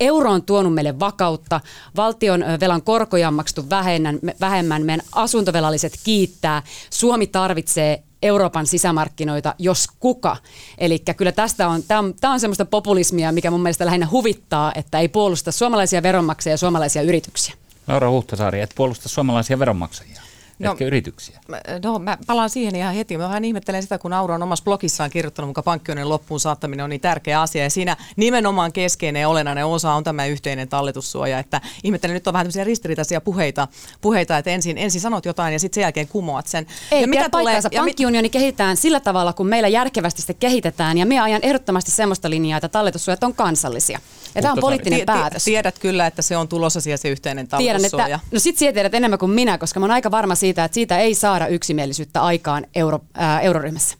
Euro 0.00 0.30
on 0.30 0.42
tuonut 0.42 0.74
meille 0.74 0.98
vakautta, 0.98 1.60
valtion 1.96 2.44
velan 2.60 2.82
korkoja 2.82 3.28
on 3.28 3.34
maksettu 3.34 3.70
vähemmän, 3.70 4.18
vähemmän, 4.40 4.82
meidän 4.86 5.06
asuntovelalliset 5.12 6.00
kiittää, 6.04 6.62
Suomi 6.90 7.26
tarvitsee 7.26 8.02
Euroopan 8.22 8.66
sisämarkkinoita, 8.66 9.54
jos 9.58 9.86
kuka. 10.00 10.36
Eli 10.78 10.98
kyllä 11.16 11.32
tästä 11.32 11.68
on, 11.68 11.82
tämä 11.82 12.00
on, 12.00 12.14
on 12.22 12.40
semmoista 12.40 12.64
populismia, 12.64 13.32
mikä 13.32 13.50
mun 13.50 13.62
mielestä 13.62 13.86
lähinnä 13.86 14.08
huvittaa, 14.10 14.72
että 14.74 14.98
ei 14.98 15.08
puolusta 15.08 15.52
suomalaisia 15.52 16.02
veronmaksajia 16.02 16.54
ja 16.54 16.58
suomalaisia 16.58 17.02
yrityksiä. 17.02 17.54
Laura 17.88 18.10
Huhtasaari, 18.10 18.60
et 18.60 18.72
puolusta 18.74 19.08
suomalaisia 19.08 19.58
veronmaksajia. 19.58 20.23
No, 20.58 20.72
Etkä 20.72 20.84
yrityksiä? 20.84 21.40
No 21.84 21.98
mä 21.98 22.18
palaan 22.26 22.50
siihen 22.50 22.76
ihan 22.76 22.94
heti. 22.94 23.18
Mä 23.18 23.24
vähän 23.24 23.44
ihmettelen 23.44 23.82
sitä, 23.82 23.98
kun 23.98 24.12
Aura 24.12 24.34
on 24.34 24.42
omassa 24.42 24.64
blogissaan 24.64 25.10
kirjoittanut, 25.10 25.48
mukaan 25.48 25.64
pankkioiden 25.64 26.08
loppuun 26.08 26.40
saattaminen 26.40 26.84
on 26.84 26.90
niin 26.90 27.00
tärkeä 27.00 27.40
asia. 27.40 27.62
Ja 27.62 27.70
siinä 27.70 27.96
nimenomaan 28.16 28.72
keskeinen 28.72 29.20
ja 29.20 29.28
olennainen 29.28 29.66
osa 29.66 29.92
on 29.92 30.04
tämä 30.04 30.26
yhteinen 30.26 30.68
talletussuoja. 30.68 31.38
Että 31.38 31.60
ihmettelen, 31.84 32.14
nyt 32.14 32.26
on 32.26 32.32
vähän 32.32 32.44
tämmöisiä 32.44 32.64
ristiriitaisia 32.64 33.20
puheita, 33.20 33.68
puheita 34.00 34.38
että 34.38 34.50
ensin, 34.50 34.78
ensin 34.78 35.00
sanot 35.00 35.24
jotain 35.24 35.52
ja 35.52 35.58
sitten 35.58 35.74
sen 35.74 35.82
jälkeen 35.82 36.08
kumoat 36.08 36.46
sen. 36.46 36.66
Ei, 36.92 37.00
ja 37.00 37.08
mitä 37.08 37.28
tulee, 37.30 37.60
ja 37.72 37.80
pankkiunioni 37.80 38.30
kehitetään 38.30 38.76
sillä 38.76 39.00
tavalla, 39.00 39.32
kun 39.32 39.46
meillä 39.46 39.68
järkevästi 39.68 40.22
se 40.22 40.34
kehitetään. 40.34 40.98
Ja 40.98 41.06
me 41.06 41.20
ajan 41.20 41.40
ehdottomasti 41.42 41.90
semmoista 41.90 42.30
linjaa, 42.30 42.58
että 42.58 42.68
talletussuojat 42.68 43.24
on 43.24 43.34
kansallisia. 43.34 43.98
Ja 44.34 44.42
tämä 44.42 44.52
on 44.52 44.58
poliittinen 44.60 45.00
t- 45.00 45.06
päätös. 45.06 45.44
Tiedät 45.44 45.78
kyllä, 45.78 46.06
että 46.06 46.22
se 46.22 46.36
on 46.36 46.48
tulossa 46.48 46.80
se 46.80 47.08
yhteinen 47.08 47.48
talletussuoja. 47.48 48.04
Tiedän, 48.04 48.20
että, 48.20 48.28
no 48.32 48.38
sit 48.38 48.56
tiedät 48.56 48.94
enemmän 48.94 49.18
kuin 49.18 49.30
minä, 49.30 49.58
koska 49.58 49.80
mä 49.80 49.84
oon 49.84 49.90
aika 49.90 50.10
varma 50.10 50.34
siitä, 50.44 50.64
että 50.64 50.74
siitä 50.74 50.98
ei 50.98 51.14
saada 51.14 51.46
yksimielisyyttä 51.46 52.22
aikaan 52.22 52.66
euro, 52.74 52.98
ää, 53.14 53.40
euroryhmässä. 53.40 53.96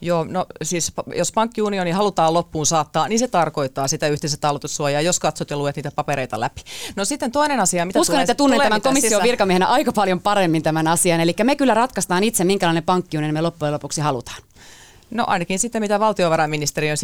Joo, 0.00 0.24
no 0.24 0.46
siis 0.62 0.92
jos 1.16 1.32
pankkiunioni 1.32 1.90
halutaan 1.90 2.34
loppuun 2.34 2.66
saattaa, 2.66 3.08
niin 3.08 3.18
se 3.18 3.28
tarkoittaa 3.28 3.88
sitä 3.88 4.08
yhteistä 4.08 4.36
talletussuojaa, 4.40 5.00
jos 5.00 5.18
katsot 5.18 5.50
ja 5.50 5.56
luet 5.56 5.76
niitä 5.76 5.90
papereita 5.94 6.40
läpi. 6.40 6.60
No 6.96 7.04
sitten 7.04 7.32
toinen 7.32 7.60
asia, 7.60 7.86
mitä 7.86 8.00
Uskon, 8.00 8.14
tulee, 8.14 8.22
että 8.22 8.34
tunnen 8.34 8.60
tämän 8.60 8.82
komission 8.82 9.10
sisään. 9.10 9.22
virkamiehenä 9.22 9.66
aika 9.66 9.92
paljon 9.92 10.20
paremmin 10.20 10.62
tämän 10.62 10.86
asian. 10.86 11.20
Eli 11.20 11.34
me 11.44 11.56
kyllä 11.56 11.74
ratkaistaan 11.74 12.24
itse, 12.24 12.44
minkälainen 12.44 12.82
pankkiunioni 12.82 13.32
me 13.32 13.40
loppujen 13.40 13.74
lopuksi 13.74 14.00
halutaan. 14.00 14.42
No 15.10 15.24
ainakin 15.26 15.58
sitten, 15.58 15.82
mitä 15.82 16.00
valtiovarainministeriön 16.00 16.96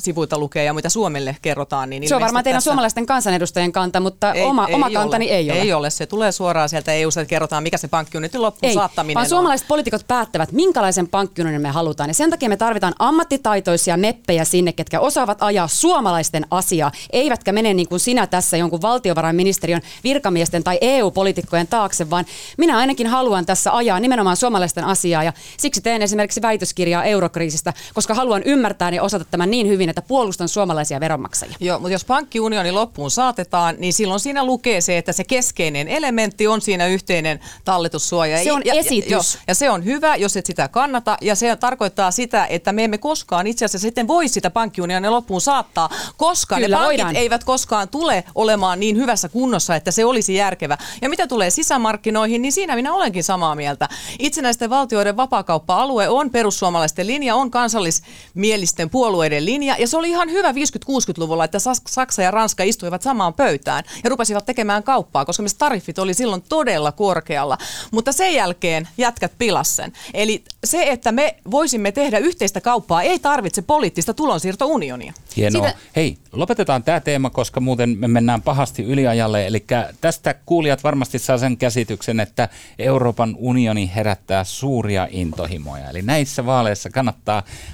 sivuilta 0.00 0.38
lukee 0.38 0.64
ja 0.64 0.74
mitä 0.74 0.88
Suomelle 0.88 1.36
kerrotaan. 1.42 1.90
Niin 1.90 2.08
se 2.08 2.14
on 2.14 2.20
varmaan 2.20 2.44
teidän 2.44 2.56
tässä... 2.56 2.70
suomalaisten 2.70 3.06
kansanedustajien 3.06 3.72
kanta, 3.72 4.00
mutta 4.00 4.32
ei, 4.32 4.42
oma, 4.42 4.66
ei 4.68 4.74
oma 4.74 4.90
kantani 4.90 5.26
ole. 5.26 5.36
ei 5.36 5.50
ole. 5.50 5.60
Ei 5.60 5.72
ole, 5.72 5.90
se 5.90 6.06
tulee 6.06 6.32
suoraan 6.32 6.68
sieltä 6.68 6.92
eu 6.92 7.08
että 7.08 7.24
kerrotaan, 7.24 7.62
mikä 7.62 7.78
se 7.78 7.88
pankkiunionin 7.88 8.42
loppuun 8.42 8.68
ei, 8.68 8.74
saattaminen 8.74 9.14
vaan 9.14 9.24
on. 9.24 9.28
suomalaiset 9.28 9.68
poliitikot 9.68 10.04
päättävät, 10.08 10.52
minkälaisen 10.52 11.08
pankkiunionin 11.08 11.60
me 11.60 11.68
halutaan. 11.68 12.10
Ja 12.10 12.14
sen 12.14 12.30
takia 12.30 12.48
me 12.48 12.56
tarvitaan 12.56 12.94
ammattitaitoisia 12.98 13.96
meppejä 13.96 14.44
sinne, 14.44 14.72
ketkä 14.72 15.00
osaavat 15.00 15.42
ajaa 15.42 15.68
suomalaisten 15.68 16.46
asiaa, 16.50 16.92
eivätkä 17.12 17.52
mene 17.52 17.74
niin 17.74 17.88
kuin 17.88 18.00
sinä 18.00 18.26
tässä 18.26 18.56
jonkun 18.56 18.82
valtiovarainministeriön 18.82 19.82
virkamiesten 20.04 20.64
tai 20.64 20.78
EU-poliitikkojen 20.80 21.66
taakse, 21.66 22.10
vaan 22.10 22.24
minä 22.58 22.78
ainakin 22.78 23.06
haluan 23.06 23.46
tässä 23.46 23.76
ajaa 23.76 24.00
nimenomaan 24.00 24.36
suomalaisten 24.36 24.84
asiaa 24.84 25.24
ja 25.24 25.32
siksi 25.56 25.80
teen 25.80 26.02
esimerkiksi 26.02 26.42
väitöskirjaa 26.42 27.04
Eurokriisiin 27.04 27.39
eurokriisistä, 27.40 27.72
koska 27.94 28.14
haluan 28.14 28.42
ymmärtää 28.42 28.90
ja 28.90 29.02
osata 29.02 29.24
tämän 29.24 29.50
niin 29.50 29.68
hyvin, 29.68 29.88
että 29.88 30.02
puolustan 30.02 30.48
suomalaisia 30.48 31.00
veronmaksajia. 31.00 31.56
Joo, 31.60 31.78
mutta 31.78 31.92
jos 31.92 32.04
pankkiunioni 32.04 32.72
loppuun 32.72 33.10
saatetaan, 33.10 33.74
niin 33.78 33.92
silloin 33.92 34.20
siinä 34.20 34.44
lukee 34.44 34.80
se, 34.80 34.98
että 34.98 35.12
se 35.12 35.24
keskeinen 35.24 35.88
elementti 35.88 36.46
on 36.46 36.60
siinä 36.60 36.86
yhteinen 36.86 37.40
talletussuoja. 37.64 38.44
Se 38.44 38.52
on 38.52 38.62
ja, 38.64 38.74
esitys. 38.74 39.10
Ja, 39.10 39.16
ja, 39.16 39.44
ja 39.48 39.54
se 39.54 39.70
on 39.70 39.84
hyvä, 39.84 40.16
jos 40.16 40.36
et 40.36 40.46
sitä 40.46 40.68
kannata, 40.68 41.16
ja 41.20 41.34
se 41.34 41.56
tarkoittaa 41.56 42.10
sitä, 42.10 42.46
että 42.46 42.72
me 42.72 42.84
emme 42.84 42.98
koskaan 42.98 43.46
itse 43.46 43.64
asiassa 43.64 43.86
sitten 43.86 44.08
voi 44.08 44.28
sitä 44.28 44.50
pankkiunionia 44.50 45.10
loppuun 45.10 45.40
saattaa, 45.40 45.88
koska 46.16 46.54
Kyllä, 46.54 46.68
ne 46.68 46.72
pankit 46.72 46.88
voidaan. 46.88 47.16
eivät 47.16 47.44
koskaan 47.44 47.88
tule 47.88 48.24
olemaan 48.34 48.80
niin 48.80 48.96
hyvässä 48.96 49.28
kunnossa, 49.28 49.76
että 49.76 49.90
se 49.90 50.04
olisi 50.04 50.34
järkevä. 50.34 50.78
Ja 51.02 51.08
mitä 51.08 51.26
tulee 51.26 51.50
sisämarkkinoihin, 51.50 52.42
niin 52.42 52.52
siinä 52.52 52.74
minä 52.74 52.94
olenkin 52.94 53.24
samaa 53.24 53.54
mieltä. 53.54 53.88
Itsenäisten 54.18 54.70
valtioiden 54.70 55.16
vapaakauppa-alue 55.16 56.08
on 56.08 56.30
perussuomalaisten 56.30 57.06
linja, 57.06 57.29
on 57.34 57.50
kansallismielisten 57.50 58.90
puolueiden 58.90 59.44
linja, 59.44 59.76
ja 59.78 59.88
se 59.88 59.96
oli 59.96 60.10
ihan 60.10 60.30
hyvä 60.30 60.52
50-60-luvulla, 60.52 61.44
että 61.44 61.58
Saksa 61.88 62.22
ja 62.22 62.30
Ranska 62.30 62.62
istuivat 62.62 63.02
samaan 63.02 63.34
pöytään 63.34 63.84
ja 64.04 64.10
rupesivat 64.10 64.46
tekemään 64.46 64.82
kauppaa, 64.82 65.24
koska 65.24 65.42
myös 65.42 65.54
tariffit 65.54 65.98
oli 65.98 66.14
silloin 66.14 66.42
todella 66.48 66.92
korkealla. 66.92 67.58
Mutta 67.90 68.12
sen 68.12 68.34
jälkeen 68.34 68.88
jätkät 68.98 69.32
pilassen. 69.38 69.92
Eli 70.14 70.44
se, 70.64 70.82
että 70.82 71.12
me 71.12 71.36
voisimme 71.50 71.92
tehdä 71.92 72.18
yhteistä 72.18 72.60
kauppaa, 72.60 73.02
ei 73.02 73.18
tarvitse 73.18 73.62
poliittista 73.62 74.14
tulonsiirtounionia. 74.14 75.12
Hienoa. 75.36 75.68
Sitä... 75.68 75.78
Hei, 75.96 76.18
lopetetaan 76.32 76.82
tämä 76.82 77.00
teema, 77.00 77.30
koska 77.30 77.60
muuten 77.60 77.96
me 77.98 78.08
mennään 78.08 78.42
pahasti 78.42 78.82
yliajalle. 78.82 79.46
Eli 79.46 79.64
tästä 80.00 80.34
kuulijat 80.46 80.84
varmasti 80.84 81.18
saa 81.18 81.38
sen 81.38 81.56
käsityksen, 81.56 82.20
että 82.20 82.48
Euroopan 82.78 83.36
unioni 83.38 83.90
herättää 83.94 84.44
suuria 84.44 85.08
intohimoja. 85.10 85.90
Eli 85.90 86.02
näissä 86.02 86.46
vaaleissa 86.46 86.90
kannattaa, 86.90 87.19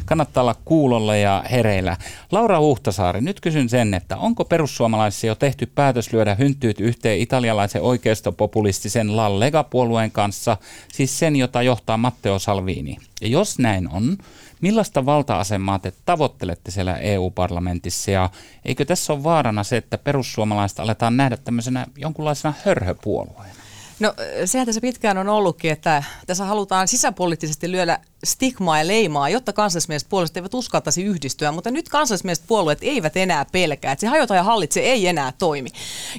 kannattaa 0.05 0.41
olla 0.41 0.57
kuulolla 0.65 1.17
ja 1.17 1.45
hereillä. 1.51 1.97
Laura 2.33 2.61
Huhtasaari, 2.61 3.21
nyt 3.21 3.41
kysyn 3.41 3.69
sen, 3.69 3.95
että 3.95 4.17
onko 4.17 4.45
perussuomalaisissa 4.45 5.27
jo 5.27 5.35
tehty 5.35 5.67
päätös 5.67 6.13
lyödä 6.13 6.35
hynttyyt 6.35 6.81
yhteen 6.81 7.19
italialaisen 7.19 7.83
oikeistopopulistisen 7.83 9.17
La 9.17 9.41
Lega-puolueen 9.41 10.11
kanssa, 10.11 10.57
siis 10.93 11.19
sen, 11.19 11.37
jota 11.37 11.63
johtaa 11.63 11.97
Matteo 11.97 12.39
Salvini? 12.39 12.97
Ja 13.21 13.29
jos 13.29 13.59
näin 13.59 13.89
on, 13.93 14.17
Millaista 14.61 15.07
valta-asemaa 15.07 15.79
te 15.79 15.93
tavoittelette 16.05 16.71
siellä 16.71 16.97
EU-parlamentissa 16.97 18.11
ja 18.11 18.31
eikö 18.65 18.85
tässä 18.85 19.13
ole 19.13 19.23
vaarana 19.23 19.65
se, 19.65 19.77
että 19.77 19.99
perussuomalaiset 19.99 20.81
aletaan 20.81 21.17
nähdä 21.17 21.37
tämmöisenä 21.37 21.87
jonkunlaisena 21.97 22.55
hörhöpuolueena? 22.65 23.66
No 24.01 24.15
sehän 24.45 24.67
tässä 24.67 24.81
pitkään 24.81 25.19
on 25.19 25.29
ollutkin, 25.29 25.73
että 25.73 26.03
tässä 26.27 26.45
halutaan 26.45 26.89
sisäpoliittisesti 26.89 27.73
lyödä 27.73 27.99
stigmaa 28.25 28.79
ja 28.79 28.87
leimaa, 28.87 29.29
jotta 29.29 29.53
kansallismieliset 29.53 30.09
puolueet 30.09 30.37
eivät 30.37 30.55
uskaltaisi 30.55 31.05
yhdistyä, 31.05 31.53
mutta 31.53 31.71
nyt 31.71 31.89
kansallismieliset 31.89 32.45
puolueet 32.47 32.79
eivät 32.83 33.17
enää 33.17 33.45
pelkää, 33.53 33.93
että 33.93 34.01
se 34.01 34.07
hajota 34.07 34.35
ja 34.35 34.43
hallitse 34.43 34.81
ei 34.81 35.07
enää 35.07 35.33
toimi. 35.39 35.71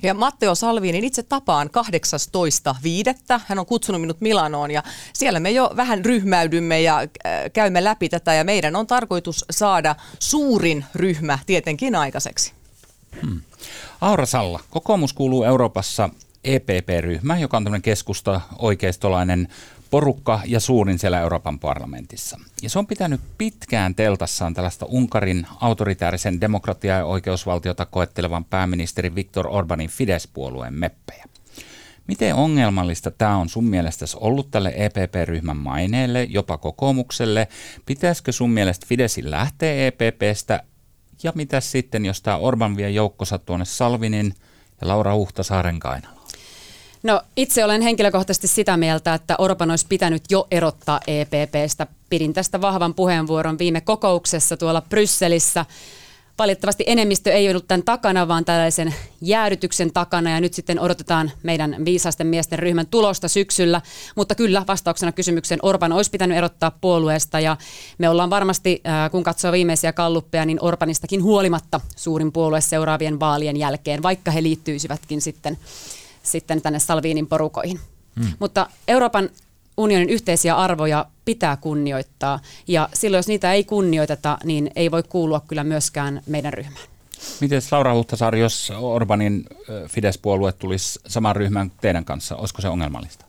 Ja 0.04 0.14
Matteo 0.14 0.56
Salvinin 0.56 1.04
itse 1.04 1.24
tapaan 1.24 1.70
18.5. 3.30 3.42
Hän 3.48 3.60
on 3.60 3.66
kutsunut 3.66 4.02
minut 4.02 4.22
Milanoon 4.22 4.72
ja 4.72 4.84
siellä 5.14 5.40
me 5.40 5.52
jo 5.52 5.72
vähän 5.76 6.06
ryhmäydymme 6.06 6.82
ja 6.82 7.00
äh, 7.00 7.08
käymme 7.54 7.84
läpi 7.84 8.10
tätä 8.10 8.34
ja 8.34 8.44
meidän 8.44 8.76
on 8.76 8.88
tarkoitus 8.88 9.46
saada 9.52 9.96
suurin 10.20 10.86
ryhmä 10.96 11.40
tietenkin 11.46 11.96
aikaiseksi. 11.96 12.54
Hmm. 13.22 13.42
Aura 14.02 14.26
Salla, 14.26 14.60
kokoomus 14.70 15.14
kuuluu 15.14 15.44
Euroopassa 15.44 16.10
EPP-ryhmä, 16.44 17.38
joka 17.38 17.58
on 17.58 17.64
tämmöinen 17.64 17.82
keskusta 17.82 18.42
oikeistolainen 18.60 19.48
porukka 19.90 20.42
ja 20.46 20.60
suurin 20.60 21.00
siellä 21.00 21.22
Euroopan 21.22 21.60
parlamentissa. 21.60 22.40
Ja 22.62 22.70
se 22.70 22.80
on 22.80 22.88
pitänyt 22.88 23.22
pitkään 23.38 23.96
teltassaan 23.96 24.54
tällaista 24.54 24.86
Unkarin 24.86 25.48
autoritäärisen 25.62 26.42
demokratia- 26.42 26.98
ja 26.98 27.06
oikeusvaltiota 27.06 27.86
koettelevan 27.86 28.46
pääministeri 28.46 29.16
Viktor 29.16 29.48
Orbanin 29.48 29.90
Fidesz-puolueen 29.90 30.74
meppejä. 30.74 31.26
Miten 32.08 32.36
ongelmallista 32.36 33.12
tämä 33.12 33.38
on 33.38 33.50
sun 33.50 33.66
mielestäsi 33.66 34.18
ollut 34.20 34.52
tälle 34.52 34.74
EPP-ryhmän 34.76 35.58
maineelle, 35.58 36.24
jopa 36.24 36.58
kokoomukselle? 36.58 37.48
Pitäisikö 37.86 38.32
sun 38.32 38.50
mielestä 38.50 38.86
Fidesin 38.90 39.32
lähteä 39.32 39.88
EPPstä? 39.88 40.64
Ja 41.24 41.32
mitä 41.36 41.60
sitten, 41.60 42.06
jos 42.06 42.22
tämä 42.22 42.38
Orban 42.38 42.78
vie 42.78 42.90
joukkonsa 42.90 43.38
tuonne 43.38 43.66
Salvinin 43.66 44.34
ja 44.82 44.88
Laura 44.88 45.16
Huhtasaaren 45.16 45.80
kainalla? 45.80 46.17
No 47.04 47.22
itse 47.36 47.66
olen 47.66 47.82
henkilökohtaisesti 47.82 48.48
sitä 48.48 48.78
mieltä, 48.78 49.14
että 49.14 49.36
Orban 49.38 49.70
olisi 49.70 49.86
pitänyt 49.90 50.24
jo 50.30 50.48
erottaa 50.52 51.00
EPPstä. 51.08 51.88
Pidin 52.10 52.34
tästä 52.34 52.62
vahvan 52.62 52.94
puheenvuoron 52.94 53.60
viime 53.60 53.82
kokouksessa 53.82 54.58
tuolla 54.58 54.82
Brysselissä. 54.82 55.66
Valitettavasti 56.40 56.84
enemmistö 56.88 57.32
ei 57.32 57.50
ollut 57.50 57.68
tämän 57.68 57.84
takana, 57.84 58.28
vaan 58.28 58.46
tällaisen 58.46 58.96
jäädytyksen 59.22 59.94
takana 59.94 60.32
ja 60.32 60.42
nyt 60.42 60.54
sitten 60.54 60.80
odotetaan 60.80 61.32
meidän 61.44 61.76
viisasten 61.86 62.28
miesten 62.28 62.60
ryhmän 62.60 62.88
tulosta 62.88 63.28
syksyllä. 63.28 63.82
Mutta 64.16 64.36
kyllä 64.36 64.64
vastauksena 64.68 65.12
kysymykseen 65.12 65.60
Orban 65.64 65.94
olisi 65.94 66.12
pitänyt 66.12 66.38
erottaa 66.38 66.72
puolueesta 66.82 67.40
ja 67.40 67.58
me 67.98 68.10
ollaan 68.10 68.30
varmasti, 68.30 68.82
äh, 68.88 69.12
kun 69.12 69.24
katsoo 69.24 69.52
viimeisiä 69.52 69.94
kalluppeja, 69.94 70.46
niin 70.46 70.58
Orbanistakin 70.62 71.24
huolimatta 71.24 71.82
suurin 71.96 72.32
puolue 72.32 72.62
seuraavien 72.62 73.20
vaalien 73.20 73.58
jälkeen, 73.58 74.04
vaikka 74.04 74.32
he 74.32 74.44
liittyisivätkin 74.44 75.22
sitten 75.22 75.58
sitten 76.28 76.62
tänne 76.62 76.80
Salviinin 76.80 77.28
porukoihin. 77.28 77.80
Hmm. 78.20 78.34
Mutta 78.40 78.70
Euroopan 78.88 79.30
unionin 79.78 80.10
yhteisiä 80.10 80.56
arvoja 80.56 81.06
pitää 81.26 81.58
kunnioittaa 81.58 82.40
ja 82.68 82.90
silloin 82.94 83.20
jos 83.20 83.28
niitä 83.28 83.54
ei 83.54 83.64
kunnioiteta, 83.64 84.38
niin 84.44 84.72
ei 84.76 84.92
voi 84.92 85.04
kuulua 85.04 85.40
kyllä 85.48 85.64
myöskään 85.64 86.22
meidän 86.26 86.54
ryhmään. 86.54 86.86
Miten 87.42 87.62
Laura 87.72 87.94
Huhtasaari, 87.94 88.40
jos 88.40 88.74
Orbanin 88.80 89.46
Fidesz-puolue 89.88 90.52
tulisi 90.52 91.00
saman 91.08 91.36
ryhmän 91.36 91.72
teidän 91.82 92.06
kanssa, 92.06 92.36
olisiko 92.36 92.62
se 92.62 92.68
ongelmallista? 92.68 93.26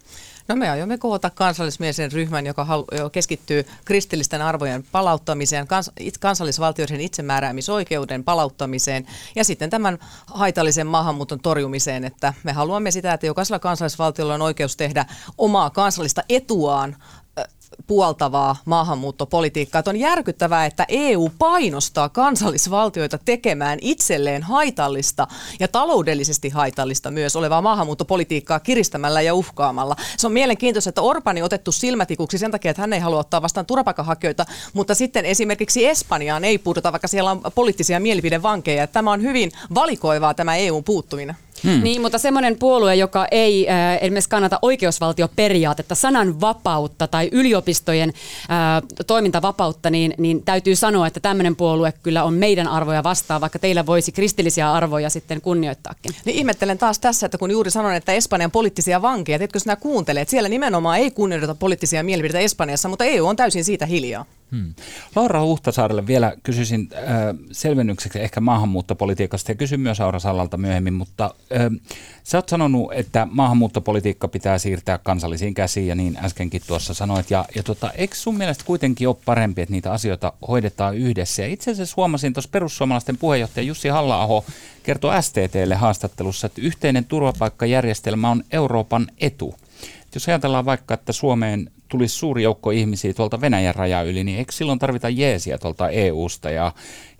No 0.48 0.56
me 0.56 0.70
aiomme 0.70 0.98
koota 0.98 1.30
kansallismielisen 1.30 2.12
ryhmän, 2.12 2.46
joka 2.46 2.66
keskittyy 3.12 3.66
kristillisten 3.84 4.42
arvojen 4.42 4.84
palauttamiseen, 4.92 5.66
kans- 5.66 5.92
kansallisvaltioiden 6.20 7.00
itsemääräämisoikeuden 7.00 8.24
palauttamiseen 8.24 9.06
ja 9.36 9.44
sitten 9.44 9.70
tämän 9.70 9.98
haitallisen 10.26 10.86
maahanmuuton 10.86 11.40
torjumiseen, 11.40 12.04
että 12.04 12.34
me 12.44 12.52
haluamme 12.52 12.90
sitä, 12.90 13.12
että 13.12 13.26
jokaisella 13.26 13.58
kansallisvaltiolla 13.58 14.34
on 14.34 14.42
oikeus 14.42 14.76
tehdä 14.76 15.06
omaa 15.38 15.70
kansallista 15.70 16.22
etuaan 16.28 16.96
puoltavaa 17.86 18.56
maahanmuuttopolitiikkaa. 18.64 19.78
Että 19.78 19.90
on 19.90 19.96
järkyttävää, 19.96 20.66
että 20.66 20.84
EU 20.88 21.30
painostaa 21.38 22.08
kansallisvaltioita 22.08 23.18
tekemään 23.18 23.78
itselleen 23.82 24.42
haitallista 24.42 25.26
ja 25.60 25.68
taloudellisesti 25.68 26.48
haitallista 26.48 27.10
myös 27.10 27.36
olevaa 27.36 27.62
maahanmuuttopolitiikkaa 27.62 28.60
kiristämällä 28.60 29.22
ja 29.22 29.34
uhkaamalla. 29.34 29.96
Se 30.16 30.26
on 30.26 30.32
mielenkiintoista, 30.32 30.88
että 30.88 31.02
Orbani 31.02 31.42
otettu 31.42 31.72
silmätikuksi 31.72 32.38
sen 32.38 32.50
takia, 32.50 32.70
että 32.70 32.82
hän 32.82 32.92
ei 32.92 33.00
halua 33.00 33.20
ottaa 33.20 33.42
vastaan 33.42 33.66
turvapaikanhakijoita, 33.66 34.46
mutta 34.72 34.94
sitten 34.94 35.24
esimerkiksi 35.24 35.86
Espanjaan 35.86 36.44
ei 36.44 36.58
puututa, 36.58 36.92
vaikka 36.92 37.08
siellä 37.08 37.30
on 37.30 37.40
poliittisia 37.54 38.00
mielipidevankeja. 38.00 38.86
Tämä 38.86 39.12
on 39.12 39.22
hyvin 39.22 39.52
valikoivaa 39.74 40.34
tämä 40.34 40.56
EU 40.56 40.82
puuttuminen. 40.82 41.36
Hmm. 41.64 41.82
Niin, 41.82 42.02
mutta 42.02 42.18
semmoinen 42.18 42.58
puolue, 42.58 42.94
joka 42.94 43.26
ei 43.30 43.70
äh, 43.70 43.98
esimerkiksi 44.00 44.30
kannata 44.30 44.58
oikeusvaltioperiaatetta, 44.62 45.94
sananvapautta 45.94 47.06
tai 47.06 47.28
yliopistojen 47.32 48.08
äh, 48.08 49.04
toimintavapautta, 49.06 49.90
niin, 49.90 50.14
niin 50.18 50.42
täytyy 50.42 50.76
sanoa, 50.76 51.06
että 51.06 51.20
tämmöinen 51.20 51.56
puolue 51.56 51.92
kyllä 52.02 52.24
on 52.24 52.34
meidän 52.34 52.68
arvoja 52.68 53.02
vastaan, 53.02 53.40
vaikka 53.40 53.58
teillä 53.58 53.86
voisi 53.86 54.12
kristillisiä 54.12 54.72
arvoja 54.72 55.10
sitten 55.10 55.40
kunnioittaakin. 55.40 56.14
Niin 56.24 56.36
ihmettelen 56.36 56.78
taas 56.78 56.98
tässä, 56.98 57.26
että 57.26 57.38
kun 57.38 57.50
juuri 57.50 57.70
sanon, 57.70 57.94
että 57.94 58.12
Espanjan 58.12 58.50
poliittisia 58.50 59.02
vankeja, 59.02 59.38
etkö 59.40 59.58
sinä 59.58 59.76
kuuntelet, 59.76 60.22
että 60.22 60.30
siellä 60.30 60.48
nimenomaan 60.48 60.98
ei 60.98 61.10
kunnioiteta 61.10 61.54
poliittisia 61.54 62.02
mielipiteitä 62.02 62.44
Espanjassa, 62.44 62.88
mutta 62.88 63.04
EU 63.04 63.26
on 63.26 63.36
täysin 63.36 63.64
siitä 63.64 63.86
hiljaa. 63.86 64.24
Hmm. 64.52 64.74
Laura 65.16 65.42
Huhtasaarelle 65.42 66.06
vielä 66.06 66.32
kysyisin 66.42 66.88
äh, 66.94 67.02
selvennykseksi 67.52 68.20
ehkä 68.20 68.40
maahanmuuttopolitiikasta 68.40 69.50
ja 69.50 69.56
kysyn 69.56 69.80
myös 69.80 70.00
Aura 70.00 70.18
Sallalta 70.18 70.56
myöhemmin, 70.56 70.94
mutta 70.94 71.24
äh, 71.24 71.60
sä 72.22 72.38
oot 72.38 72.48
sanonut, 72.48 72.92
että 72.92 73.26
maahanmuuttopolitiikka 73.30 74.28
pitää 74.28 74.58
siirtää 74.58 74.98
kansallisiin 74.98 75.54
käsiin 75.54 75.86
ja 75.86 75.94
niin 75.94 76.18
äskenkin 76.24 76.62
tuossa 76.66 76.94
sanoit. 76.94 77.30
Ja, 77.30 77.44
ja 77.54 77.62
tota, 77.62 77.90
eikö 77.90 78.14
sun 78.14 78.36
mielestä 78.38 78.64
kuitenkin 78.64 79.08
ole 79.08 79.16
parempi, 79.24 79.62
että 79.62 79.72
niitä 79.72 79.92
asioita 79.92 80.32
hoidetaan 80.48 80.96
yhdessä? 80.96 81.42
Ja 81.42 81.48
itse 81.48 81.70
asiassa 81.70 81.94
huomasin 81.96 82.32
tuossa 82.32 82.50
perussuomalaisten 82.52 83.16
puheenjohtaja 83.16 83.66
Jussi 83.66 83.88
halla 83.88 84.42
kertoi 84.82 85.22
STTlle 85.22 85.74
haastattelussa, 85.74 86.46
että 86.46 86.60
yhteinen 86.60 87.04
turvapaikkajärjestelmä 87.04 88.30
on 88.30 88.44
Euroopan 88.52 89.06
etu. 89.18 89.54
Jos 90.14 90.28
ajatellaan 90.28 90.64
vaikka, 90.64 90.94
että 90.94 91.12
Suomeen 91.12 91.70
tulisi 91.88 92.14
suuri 92.14 92.42
joukko 92.42 92.70
ihmisiä 92.70 93.14
tuolta 93.14 93.40
Venäjän 93.40 93.74
raja 93.74 94.02
yli, 94.02 94.24
niin 94.24 94.38
eikö 94.38 94.52
silloin 94.52 94.78
tarvita 94.78 95.08
jeesiä 95.08 95.58
tuolta 95.58 95.88
EUsta? 95.88 96.50
Ja, 96.50 96.72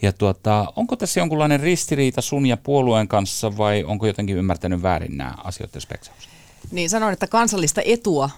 ja 0.03 0.13
tuota, 0.13 0.73
onko 0.77 0.97
tässä 0.97 1.21
jonkunlainen 1.21 1.61
ristiriita 1.61 2.21
sun 2.21 2.47
ja 2.47 2.57
puolueen 2.57 3.09
kanssa 3.09 3.57
vai 3.57 3.85
onko 3.85 4.07
jotenkin 4.07 4.37
ymmärtänyt 4.37 4.83
väärin 4.83 5.17
nämä 5.17 5.35
asioiden 5.45 5.81
speksaus? 5.81 6.29
Niin 6.71 6.91
sanon, 6.91 7.13
että 7.13 7.27
kansallista 7.27 7.83
etua 7.85 8.31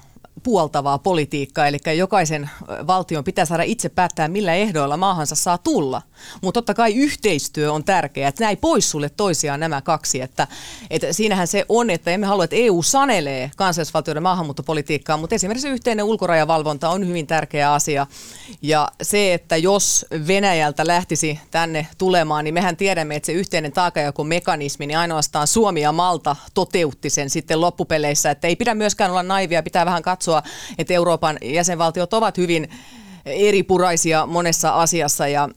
puoltavaa 0.42 0.98
politiikkaa, 0.98 1.66
eli 1.66 1.78
jokaisen 1.96 2.50
valtion 2.86 3.24
pitää 3.24 3.44
saada 3.44 3.62
itse 3.62 3.88
päättää, 3.88 4.28
millä 4.28 4.54
ehdoilla 4.54 4.96
maahansa 4.96 5.34
saa 5.34 5.58
tulla. 5.58 6.02
Mutta 6.40 6.58
totta 6.58 6.74
kai 6.74 6.94
yhteistyö 6.94 7.72
on 7.72 7.84
tärkeää, 7.84 8.28
että 8.28 8.44
näin 8.44 8.58
pois 8.58 8.90
sulle 8.90 9.08
toisiaan 9.08 9.60
nämä 9.60 9.80
kaksi. 9.80 10.20
Että, 10.20 10.46
että 10.90 11.12
siinähän 11.12 11.46
se 11.46 11.64
on, 11.68 11.90
että 11.90 12.10
emme 12.10 12.26
halua, 12.26 12.44
että 12.44 12.56
EU 12.56 12.82
sanelee 12.82 13.50
kansallisvaltioiden 13.56 14.22
maahanmuuttopolitiikkaa, 14.22 15.16
mutta 15.16 15.34
esimerkiksi 15.34 15.68
yhteinen 15.68 16.04
ulkorajavalvonta 16.04 16.88
on 16.88 17.06
hyvin 17.06 17.26
tärkeä 17.26 17.72
asia. 17.72 18.06
Ja 18.62 18.88
se, 19.02 19.34
että 19.34 19.56
jos 19.56 20.06
Venäjältä 20.26 20.86
lähtisi 20.86 21.40
tänne 21.50 21.86
tulemaan, 21.98 22.44
niin 22.44 22.54
mehän 22.54 22.76
tiedämme, 22.76 23.16
että 23.16 23.26
se 23.26 23.32
yhteinen 23.32 23.72
taakajakomekanismi, 23.72 24.86
niin 24.86 24.98
ainoastaan 24.98 25.46
Suomi 25.46 25.80
ja 25.80 25.92
Malta 25.92 26.36
toteutti 26.54 27.10
sen 27.10 27.30
sitten 27.30 27.60
loppupeleissä. 27.60 28.30
Että 28.30 28.48
ei 28.48 28.56
pidä 28.56 28.74
myöskään 28.74 29.10
olla 29.10 29.22
naivia, 29.22 29.62
pitää 29.62 29.86
vähän 29.86 30.02
katsoa, 30.02 30.29
että 30.78 30.94
Euroopan 30.94 31.38
jäsenvaltiot 31.42 32.14
ovat 32.14 32.36
hyvin 32.36 32.68
eripuraisia 33.26 34.26
monessa 34.26 34.70
asiassa 34.70 35.28
ja 35.28 35.48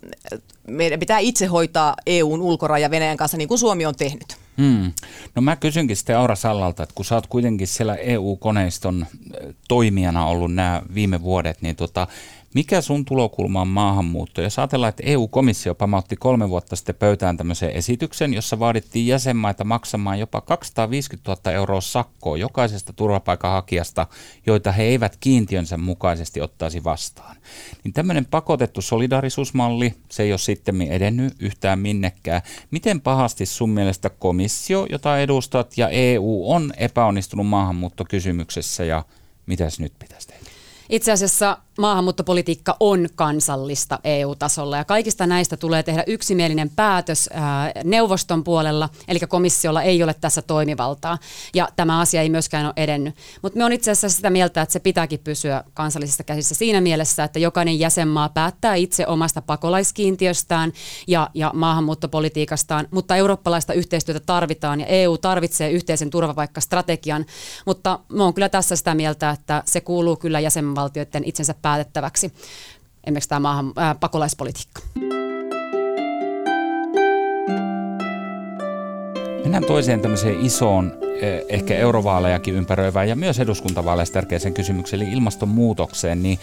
meidän 0.68 1.00
pitää 1.00 1.20
itse 1.20 1.46
hoitaa 1.46 1.96
EUn 2.06 2.42
ulkoraja 2.42 2.92
Venäjän 2.92 3.18
kanssa 3.18 3.38
niin 3.38 3.48
kuin 3.48 3.60
Suomi 3.60 3.86
on 3.86 3.96
tehnyt. 3.96 4.38
Hmm. 4.58 4.92
No 5.36 5.42
mä 5.42 5.56
kysynkin 5.56 5.98
sitten 5.98 6.18
Aura 6.18 6.36
Sallalta, 6.36 6.84
että 6.84 6.96
kun 6.96 7.06
sä 7.06 7.15
oot 7.15 7.27
kuitenkin 7.27 7.68
siellä 7.68 7.96
EU-koneiston 7.96 9.06
toimijana 9.68 10.25
ollut 10.25 10.53
nämä 10.53 10.82
viime 10.94 11.22
vuodet, 11.22 11.62
niin 11.62 11.75
tota, 11.75 12.08
mikä 12.53 12.81
sun 12.81 13.05
tulokulma 13.05 13.62
on 13.62 13.67
maahanmuutto? 13.67 14.41
Ja 14.41 14.50
ajatellaan, 14.57 14.89
että 14.89 15.03
EU-komissio 15.05 15.75
pamautti 15.75 16.15
kolme 16.15 16.50
vuotta 16.50 16.75
sitten 16.75 16.95
pöytään 16.95 17.38
tämmöisen 17.38 17.69
esityksen, 17.69 18.33
jossa 18.33 18.60
vaadittiin 18.60 19.07
jäsenmaita 19.07 19.63
maksamaan 19.63 20.19
jopa 20.19 20.41
250 20.41 21.31
000 21.31 21.51
euroa 21.51 21.81
sakkoa 21.81 22.38
jokaisesta 22.38 22.93
turvapaikanhakijasta, 22.93 24.07
joita 24.45 24.72
he 24.72 24.83
eivät 24.83 25.17
kiintiönsä 25.19 25.77
mukaisesti 25.77 26.41
ottaisi 26.41 26.83
vastaan. 26.83 27.36
Niin 27.83 27.93
tämmöinen 27.93 28.25
pakotettu 28.25 28.81
solidarisuusmalli, 28.81 29.93
se 30.10 30.24
ei 30.24 30.31
ole 30.31 30.38
sitten 30.38 30.81
edennyt 30.81 31.33
yhtään 31.39 31.79
minnekään. 31.79 32.41
Miten 32.72 33.01
pahasti 33.01 33.45
sun 33.45 33.69
mielestä 33.69 34.10
komissio, 34.10 34.88
jota 34.89 35.19
edustat, 35.19 35.77
ja 35.77 35.89
EU 35.89 36.51
on 36.51 36.74
epäonnistunut 36.77 37.48
maahanmuuttokysymyksessä 37.48 38.83
ja 38.83 39.05
mitäs 39.45 39.79
nyt 39.79 39.93
pitäisi 40.00 40.27
tehdä? 40.27 40.53
Itse 40.89 41.12
asiassa 41.12 41.57
maahanmuuttopolitiikka 41.77 42.77
on 42.80 43.08
kansallista 43.15 44.00
EU-tasolla 44.03 44.77
ja 44.77 44.86
kaikista 44.86 45.27
näistä 45.27 45.58
tulee 45.58 45.84
tehdä 45.84 46.03
yksimielinen 46.08 46.70
päätös 46.70 47.30
ää, 47.34 47.72
neuvoston 47.84 48.44
puolella, 48.44 48.89
eli 49.08 49.20
komissiolla 49.20 49.82
ei 49.82 50.03
ole 50.03 50.13
tässä 50.13 50.42
toimivaltaa. 50.42 51.18
Ja 51.56 51.70
tämä 51.75 52.00
asia 52.00 52.22
ei 52.22 52.30
myöskään 52.30 52.65
ole 52.65 52.74
edennyt. 52.77 53.15
Mutta 53.42 53.58
me 53.58 53.65
on 53.65 53.74
itse 53.74 53.92
asiassa 53.92 54.15
sitä 54.15 54.30
mieltä, 54.30 54.62
että 54.62 54.74
se 54.74 54.80
pitääkin 54.80 55.20
pysyä 55.20 55.63
kansallisissa 55.74 56.24
käsissä 56.24 56.56
siinä 56.56 56.82
mielessä, 56.82 57.24
että 57.24 57.39
jokainen 57.39 57.80
jäsenmaa 57.80 58.30
päättää 58.30 58.75
itse 58.75 59.08
omasta 59.08 59.42
pakolaiskiintiöstään 59.42 60.74
ja, 61.08 61.30
ja 61.34 61.51
maahanmuuttopolitiikastaan, 61.53 62.88
mutta 62.92 63.15
eurooppalaista 63.15 63.74
yhteistyötä 63.74 64.20
tarvitaan 64.20 64.80
ja 64.80 64.86
EU 64.86 65.18
tarvitsee 65.18 65.72
yhteisen 65.72 66.10
turvapaikkastrategian, 66.10 67.25
mutta 67.65 68.00
me 68.10 68.24
on 68.24 68.34
kyllä 68.34 68.50
tässä 68.50 68.75
sitä 68.75 68.96
mieltä, 68.96 69.30
että 69.30 69.63
se 69.65 69.82
kuuluu 69.82 70.15
kyllä 70.15 70.39
jäsenvaltioiden 70.39 71.24
itsensä 71.24 71.56
päätettäväksi, 71.63 72.34
esimerkiksi 73.03 73.29
tämä 73.29 73.39
maahan, 73.39 73.74
ää, 73.75 73.96
pakolaispolitiikka. 73.96 74.82
Mennään 79.43 79.65
toiseen 79.67 80.01
tämmöiseen 80.01 80.46
isoon, 80.46 80.93
ehkä 81.50 81.75
eurovaalejakin 81.75 82.55
ympäröivään 82.55 83.10
ja 83.10 83.15
myös 83.15 83.39
eduskuntavaaleissa 83.39 84.13
tärkeäseen 84.13 84.53
kysymykseen, 84.53 85.01
eli 85.01 85.12
ilmastonmuutokseen. 85.12 86.24
Niin 86.24 86.39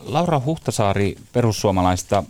Laura 0.00 0.40
Huhtasaari 0.44 1.16
perussuomalaista, 1.32 2.24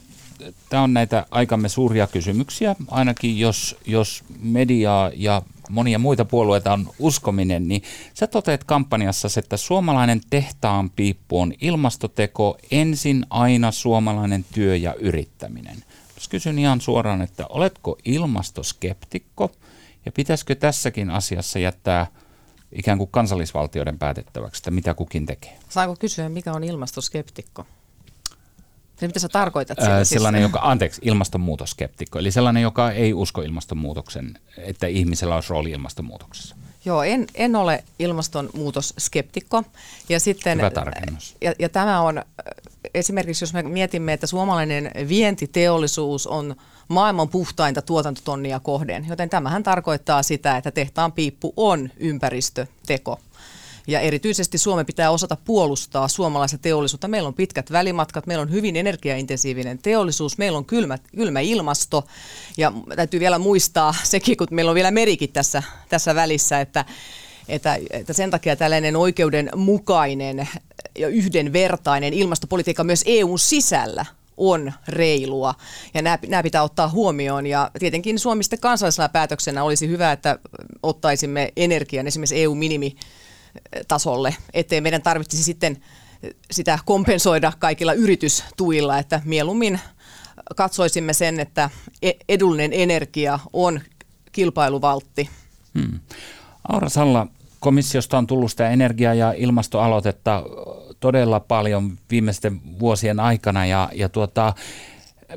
tämä 0.69 0.83
on 0.83 0.95
näitä 0.95 1.27
aikamme 1.31 1.69
suuria 1.69 2.07
kysymyksiä, 2.07 2.77
ainakin 2.91 3.39
jos, 3.39 3.77
jos 3.87 4.25
mediaa 4.41 5.11
ja 5.15 5.43
monia 5.69 5.99
muita 5.99 6.25
puolueita 6.25 6.73
on 6.73 6.91
uskominen, 6.99 7.69
niin 7.69 7.83
sä 8.15 8.27
toteat 8.27 8.65
kampanjassa, 8.65 9.29
että 9.37 9.57
suomalainen 9.57 10.21
tehtaan 10.31 10.91
piippu 10.91 11.41
on 11.41 11.53
ilmastoteko, 11.61 12.59
ensin 12.71 13.27
aina 13.31 13.73
suomalainen 13.73 14.45
työ 14.55 14.77
ja 14.77 14.95
yrittäminen. 14.95 15.77
Jos 16.15 16.29
kysyn 16.29 16.59
ihan 16.59 16.81
suoraan, 16.81 17.23
että 17.23 17.47
oletko 17.49 17.99
ilmastoskeptikko 18.05 19.53
ja 20.07 20.13
pitäisikö 20.13 20.55
tässäkin 20.55 21.11
asiassa 21.11 21.59
jättää 21.59 22.07
ikään 22.73 22.99
kuin 22.99 23.11
kansallisvaltioiden 23.11 23.99
päätettäväksi, 23.99 24.61
että 24.61 24.71
mitä 24.71 24.95
kukin 24.95 25.27
tekee? 25.27 25.59
Saanko 25.69 25.97
kysyä, 25.97 26.29
mikä 26.29 26.53
on 26.53 26.65
ilmastoskeptikko? 26.65 27.67
Se, 29.01 29.07
mitä 29.07 29.19
sä 29.19 29.29
tarkoitat 29.29 29.79
sillä? 29.79 29.97
Siis? 29.97 30.09
Sellainen, 30.09 30.43
joka, 30.43 30.61
anteeksi, 30.63 31.01
ilmastonmuutoskeptikko. 31.05 32.19
Eli 32.19 32.31
sellainen, 32.31 32.63
joka 32.63 32.91
ei 32.91 33.15
usko 33.15 33.43
ilmastonmuutoksen, 33.43 34.39
että 34.57 34.87
ihmisellä 34.87 35.35
olisi 35.35 35.51
rooli 35.51 35.71
ilmastonmuutoksessa. 35.71 36.57
Joo, 36.85 37.03
en, 37.03 37.27
en 37.35 37.57
ole 37.57 37.85
ilmastonmuutosskeptikko. 37.99 39.65
Ja, 40.09 40.21
sitten, 40.21 40.59
Hyvä 40.59 40.71
tarkennus. 40.71 41.37
Ja, 41.41 41.55
ja 41.59 41.69
tämä 41.69 42.01
on 42.01 42.23
esimerkiksi, 42.95 43.43
jos 43.43 43.53
me 43.53 43.63
mietimme, 43.63 44.13
että 44.13 44.27
suomalainen 44.27 44.91
vientiteollisuus 45.09 46.27
on 46.27 46.57
maailman 46.89 47.29
puhtainta 47.29 47.83
tuotantotonnia 47.83 48.61
kohden, 48.61 49.07
joten 49.09 49.31
tämähän 49.31 49.63
tarkoittaa 49.63 50.23
sitä, 50.23 50.57
että 50.57 50.71
tehtaan 50.71 51.13
piippu 51.13 51.53
on 51.57 51.91
ympäristöteko. 51.97 53.21
Ja 53.89 54.01
erityisesti 54.01 54.59
Suomen 54.59 54.87
pitää 54.87 55.11
osata 55.11 55.37
puolustaa 55.45 56.09
suomalaista 56.09 56.59
teollisuutta. 56.59 57.09
Meillä 57.09 57.27
on 57.27 57.35
pitkät 57.35 57.73
välimatkat, 57.73 58.27
meillä 58.27 58.43
on 58.43 58.51
hyvin 58.51 58.77
energiaintensiivinen 58.77 59.79
teollisuus, 59.79 60.39
meillä 60.39 60.59
on 60.59 60.65
kylmä, 60.65 60.99
kylmä 61.17 61.41
ilmasto. 61.41 62.07
Ja 62.57 62.73
täytyy 62.97 63.21
vielä 63.21 63.39
muistaa 63.39 63.95
sekin, 64.05 64.37
kun 64.37 64.47
meillä 64.51 64.71
on 64.71 64.75
vielä 64.75 64.91
merikin 64.91 65.33
tässä, 65.33 65.63
tässä 65.89 66.15
välissä, 66.15 66.61
että, 66.61 66.85
että, 67.49 67.79
että 67.91 68.13
sen 68.13 68.31
takia 68.31 68.57
tällainen 68.57 68.97
oikeudenmukainen 68.97 70.49
ja 70.99 71.09
yhdenvertainen 71.09 72.15
ilmastopolitiikka 72.15 72.85
myös 72.85 73.03
EUn 73.07 73.39
sisällä 73.39 74.07
on 74.37 74.73
reilua 74.89 75.55
ja 75.95 76.03
nämä, 76.03 76.19
nämä 76.27 76.43
pitää 76.43 76.63
ottaa 76.63 76.89
huomioon 76.89 77.47
ja 77.47 77.71
tietenkin 77.79 78.19
Suomi 78.19 78.43
sitten 78.43 78.61
kansallisella 78.61 79.09
päätöksenä 79.09 79.65
olisi 79.65 79.89
hyvä, 79.89 80.13
että 80.13 80.39
ottaisimme 80.83 81.53
energian 81.57 82.07
esimerkiksi 82.07 82.43
EU-minimi 82.43 82.97
tasolle, 83.89 84.37
ettei 84.55 84.81
meidän 84.81 85.03
tarvitsisi 85.03 85.43
sitten 85.43 85.77
sitä 86.51 86.79
kompensoida 86.85 87.53
kaikilla 87.59 87.93
yritystuilla, 87.93 88.99
että 88.99 89.23
mieluummin 89.25 89.81
katsoisimme 90.57 91.13
sen, 91.13 91.41
että 91.41 91.71
e- 92.03 92.13
edullinen 92.29 92.73
energia 92.73 93.39
on 93.53 93.81
kilpailuvaltti. 94.33 95.29
Hmm. 95.79 96.01
Aura 96.69 96.89
Salla, 96.89 97.27
komissiosta 97.61 98.19
on 98.19 98.27
tullut 98.27 98.51
sitä 98.51 98.71
energia- 98.71 99.15
ja 99.15 99.35
ilmastoaloitetta 99.37 100.43
todella 101.01 101.41
paljon 101.41 101.99
viimeisten 102.11 102.61
vuosien 102.79 103.21
aikana 103.21 103.67
ja, 103.67 103.91
ja 103.95 104.09
tuota, 104.09 104.55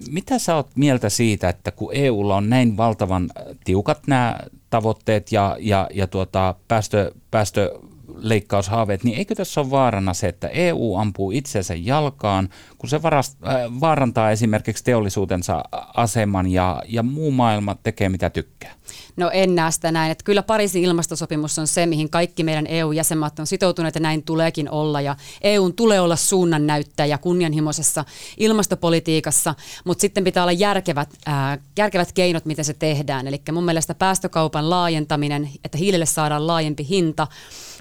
mitä 0.10 0.39
sä 0.39 0.56
oot 0.56 0.69
mieltä 0.76 1.10
siitä, 1.10 1.50
että 1.50 1.71
kun 1.71 1.89
EUlla 1.93 2.36
on 2.36 2.50
näin 2.50 2.78
valtavan 2.78 3.30
tiukat 3.63 4.08
nämä 4.08 4.39
tavoitteet 4.69 5.32
ja, 5.32 5.58
ja, 5.60 5.88
ja 5.93 6.08
tuota, 6.08 6.56
päästö, 6.67 7.12
päästö 7.32 7.80
leikkaushaaveet, 8.15 9.04
niin 9.04 9.17
eikö 9.17 9.36
tässä 9.36 9.62
ole 9.62 9.71
vaarana 9.71 10.13
se, 10.13 10.28
että 10.28 10.47
EU 10.47 10.95
ampuu 10.95 11.32
itsensä 11.32 11.76
jalkaan, 11.76 12.50
kun 12.82 12.89
se 12.89 13.02
varast, 13.02 13.38
äh, 13.48 13.80
vaarantaa 13.80 14.32
esimerkiksi 14.32 14.84
teollisuutensa 14.84 15.63
aseman 15.96 16.48
ja, 16.48 16.84
ja 16.88 17.04
muu 17.04 17.32
maailma 17.32 17.76
tekee 17.84 18.10
mitä 18.10 18.30
tykkää? 18.30 18.74
No 19.17 19.30
en 19.34 19.56
näe 19.56 19.72
sitä 19.72 19.91
näin. 19.91 20.12
Että 20.12 20.24
kyllä 20.24 20.44
Pariisin 20.44 20.84
ilmastosopimus 20.84 21.60
on 21.60 21.67
se, 21.67 21.86
mihin 21.86 22.10
kaikki 22.10 22.44
meidän 22.44 22.67
EU-jäsenmaat 22.67 23.39
on 23.39 23.48
sitoutuneet 23.48 23.96
ja 23.96 24.02
näin 24.02 24.24
tuleekin 24.24 24.70
olla. 24.70 25.02
Ja 25.02 25.15
EUn 25.41 25.74
tulee 25.74 26.00
olla 26.00 26.15
suunnannäyttäjä 26.15 27.17
kunnianhimoisessa 27.17 28.06
ilmastopolitiikassa, 28.38 29.56
mutta 29.86 30.02
sitten 30.02 30.24
pitää 30.24 30.44
olla 30.44 30.52
järkevät, 30.52 31.10
ää, 31.26 31.58
järkevät 31.78 32.12
keinot, 32.12 32.46
miten 32.46 32.65
se 32.65 32.74
tehdään. 32.74 33.28
Eli 33.28 33.41
mun 33.52 33.65
mielestä 33.65 33.96
päästökaupan 33.96 34.70
laajentaminen, 34.70 35.50
että 35.65 35.78
hiilelle 35.78 36.06
saadaan 36.06 36.48
laajempi 36.48 36.88
hinta, 36.89 37.28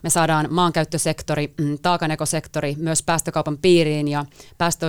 me 0.02 0.10
saadaan 0.10 0.46
maankäyttösektori, 0.50 1.54
mm, 1.60 1.78
taakanekosektori 1.82 2.74
myös 2.78 3.02
päästökaupan 3.02 3.58
piiriin 3.58 4.08
ja 4.08 4.24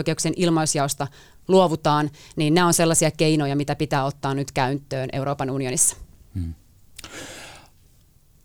päästöoikeuksien 0.01 0.33
ilmaisjaosta 0.37 1.07
luovutaan, 1.47 2.09
niin 2.35 2.53
nämä 2.53 2.67
on 2.67 2.73
sellaisia 2.73 3.11
keinoja, 3.11 3.55
mitä 3.55 3.75
pitää 3.75 4.05
ottaa 4.05 4.33
nyt 4.33 4.51
käyttöön 4.51 5.09
Euroopan 5.13 5.49
unionissa. 5.49 5.97
Hmm. 6.35 6.53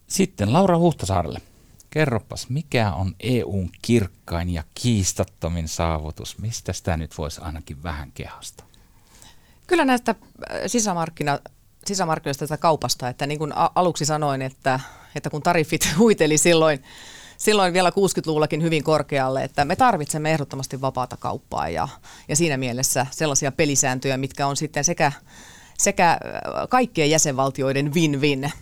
Sitten 0.07 0.53
Laura 0.53 0.79
Huhtasaarelle. 0.79 1.40
Kerropas, 1.90 2.49
mikä 2.49 2.92
on 2.92 3.14
EUn 3.21 3.71
kirkkain 3.83 4.51
ja 4.51 4.64
kiistattomin 4.75 5.69
saavutus? 5.69 6.38
Mistä 6.38 6.73
sitä 6.73 6.97
nyt 6.97 7.19
voisi 7.19 7.40
ainakin 7.40 7.83
vähän 7.83 8.12
kehasta? 8.12 8.64
Kyllä 9.66 9.85
näistä 9.85 10.14
äh, 10.14 10.61
sisämarkkina, 10.66 11.38
sisämarkkinoista 11.87 12.47
tätä 12.47 12.61
kaupasta, 12.61 13.09
että 13.09 13.27
niin 13.27 13.38
kuin 13.38 13.53
aluksi 13.75 14.05
sanoin, 14.05 14.42
että, 14.42 14.81
että 15.14 15.31
kun 15.31 15.42
tariffit 15.42 15.88
huiteli 15.99 16.38
silloin 16.38 16.83
silloin 17.38 17.72
vielä 17.72 17.90
60-luvullakin 17.90 18.62
hyvin 18.62 18.85
korkealle, 18.85 19.44
että 19.44 19.64
me 19.64 19.77
tarvitsemme 19.77 20.33
ehdottomasti 20.33 20.81
vapaata 20.81 21.16
kauppaa 21.16 21.68
ja, 21.68 21.88
ja 22.29 22.37
siinä 22.37 22.57
mielessä 22.57 23.07
sellaisia 23.11 23.53
pelisääntöjä, 23.53 24.16
mitkä 24.16 24.46
on 24.46 24.57
sitten 24.57 24.85
sekä, 24.85 25.12
sekä 25.79 26.18
kaikkien 26.68 27.11
jäsenvaltioiden 27.11 27.94
win-win. 27.94 28.53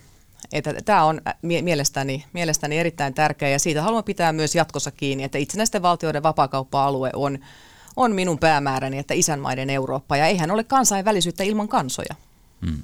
Että 0.52 0.74
tämä 0.84 1.04
on 1.04 1.20
mielestäni, 1.42 2.24
mielestäni 2.32 2.78
erittäin 2.78 3.14
tärkeä 3.14 3.48
ja 3.48 3.58
siitä 3.58 3.82
haluan 3.82 4.04
pitää 4.04 4.32
myös 4.32 4.54
jatkossa 4.54 4.90
kiinni, 4.90 5.24
että 5.24 5.38
itsenäisten 5.38 5.82
valtioiden 5.82 6.22
vapaakauppa-alue 6.22 7.10
on, 7.14 7.38
on 7.96 8.14
minun 8.14 8.38
päämääräni, 8.38 8.98
että 8.98 9.14
isänmaiden 9.14 9.70
Eurooppa 9.70 10.16
ja 10.16 10.26
eihän 10.26 10.50
ole 10.50 10.64
kansainvälisyyttä 10.64 11.44
ilman 11.44 11.68
kansoja. 11.68 12.14
Hmm. 12.66 12.82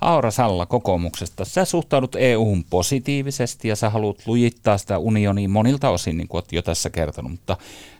Aura 0.00 0.30
Salla 0.30 0.66
kokoomuksesta. 0.66 1.44
Sä 1.44 1.64
suhtaudut 1.64 2.16
EU-hun 2.18 2.64
positiivisesti 2.64 3.68
ja 3.68 3.76
sä 3.76 3.90
haluat 3.90 4.26
lujittaa 4.26 4.78
sitä 4.78 4.98
unioniin 4.98 5.50
monilta 5.50 5.90
osin, 5.90 6.16
niin 6.16 6.28
kuin 6.28 6.38
olet 6.38 6.52
jo 6.52 6.62
tässä 6.62 6.90
kertonut, 6.90 7.30
mutta 7.30 7.56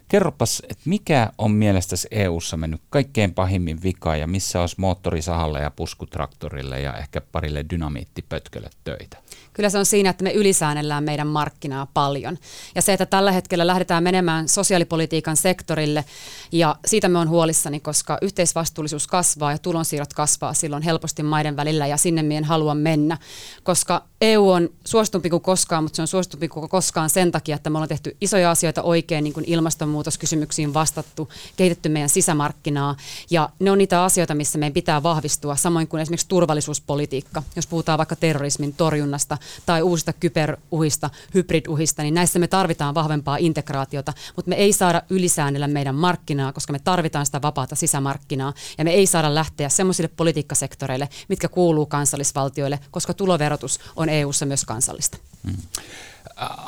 kerropas, 0.09 0.63
että 0.69 0.83
mikä 0.85 1.31
on 1.39 1.51
mielestäsi 1.51 2.09
EU-ssa 2.11 2.57
mennyt 2.57 2.81
kaikkein 2.91 3.35
pahimmin 3.35 3.83
vika 3.83 4.17
ja 4.17 4.27
missä 4.27 4.61
olisi 4.61 4.77
moottorisahalle 4.79 5.61
ja 5.61 5.71
puskutraktorille 5.71 6.81
ja 6.81 6.97
ehkä 6.97 7.21
parille 7.21 7.65
dynamiittipötkölle 7.71 8.71
töitä? 8.85 9.17
Kyllä 9.57 9.71
se 9.71 9.79
on 9.79 9.87
siinä, 9.87 10.11
että 10.11 10.25
me 10.25 10.33
ylisäännellään 10.33 11.05
meidän 11.05 11.27
markkinaa 11.27 11.87
paljon. 11.95 12.39
Ja 12.75 12.83
se, 12.83 12.93
että 12.93 13.07
tällä 13.07 13.33
hetkellä 13.33 13.67
lähdetään 13.67 14.03
menemään 14.03 14.49
sosiaalipolitiikan 14.49 15.37
sektorille, 15.37 16.05
ja 16.53 16.77
siitä 16.87 17.09
me 17.09 17.19
on 17.19 17.29
huolissani, 17.29 17.81
koska 17.81 18.19
yhteisvastuullisuus 18.23 19.07
kasvaa 19.07 19.53
ja 19.53 19.59
tulonsiirrot 19.59 20.15
kasvaa 20.15 20.55
silloin 20.55 20.83
helposti 20.83 21.23
maiden 21.23 21.57
välillä, 21.57 21.87
ja 21.87 21.97
sinne 21.97 22.23
meidän 22.23 22.45
halua 22.45 22.75
mennä. 22.75 23.19
Koska 23.63 24.03
EU 24.21 24.51
on 24.51 24.69
suositumpi 24.85 25.31
kuin 25.31 25.43
koskaan, 25.43 25.83
mutta 25.83 25.97
se 25.97 26.03
on 26.03 26.09
suositumpi 26.09 26.49
kuin 26.49 26.69
koskaan 26.69 27.11
sen 27.11 27.33
takia, 27.33 27.57
että 27.57 27.71
me 27.71 27.79
ollaan 27.79 27.89
tehty 27.89 28.17
isoja 28.21 28.51
asioita 28.51 28.83
oikein, 28.83 29.25
niin 29.25 29.35
kuin 29.35 29.45
ilmastonmuutoskysymyksiin 29.49 30.75
vastattu, 30.75 31.29
kehitetty 31.57 31.89
meidän 31.89 32.09
sisämarkkinaa, 32.09 32.97
ja 33.31 33.49
ne 33.59 33.71
on 33.71 33.79
niitä 33.79 34.05
asioita, 34.05 34.35
missä 34.35 34.59
meidän 34.59 34.73
pitää 34.73 35.03
vahvistua, 35.03 35.57
samoin 35.57 35.89
kuin 35.89 36.01
esimerkiksi 36.01 36.29
turvallisuuspolitiikka, 36.29 37.43
jos 37.57 37.67
puhutaan 37.67 37.99
vaikka 37.99 38.17
terrorismin 38.17 38.75
torjunnasta, 38.75 39.39
tai 39.67 39.83
uusista 39.83 40.13
kyberuhista, 40.13 41.11
hybriduhista, 41.35 42.03
niin 42.03 42.15
näissä 42.15 42.39
me 42.39 42.49
tarvitaan 42.49 42.95
vahvempaa 42.95 43.37
integraatiota, 43.37 44.13
mutta 44.37 44.49
me 44.49 44.57
ei 44.57 44.73
saada 44.73 45.03
ylisäännellä 45.11 45.69
meidän 45.69 45.95
markkinaa, 45.95 46.53
koska 46.53 46.73
me 46.73 46.79
tarvitaan 46.79 47.27
sitä 47.27 47.43
vapaata 47.43 47.75
sisämarkkinaa, 47.75 48.53
ja 48.79 48.85
me 48.85 48.91
ei 48.91 49.07
saada 49.07 49.35
lähteä 49.35 49.69
semmoisille 49.69 50.11
politiikkasektoreille, 50.17 51.09
mitkä 51.29 51.49
kuuluu 51.49 51.87
kansallisvaltioille, 51.87 52.81
koska 52.91 53.15
tuloverotus 53.15 53.81
on 53.97 54.06
EU-ssa 54.09 54.47
myös 54.47 54.65
kansallista. 54.65 55.19
Hmm. 55.45 55.57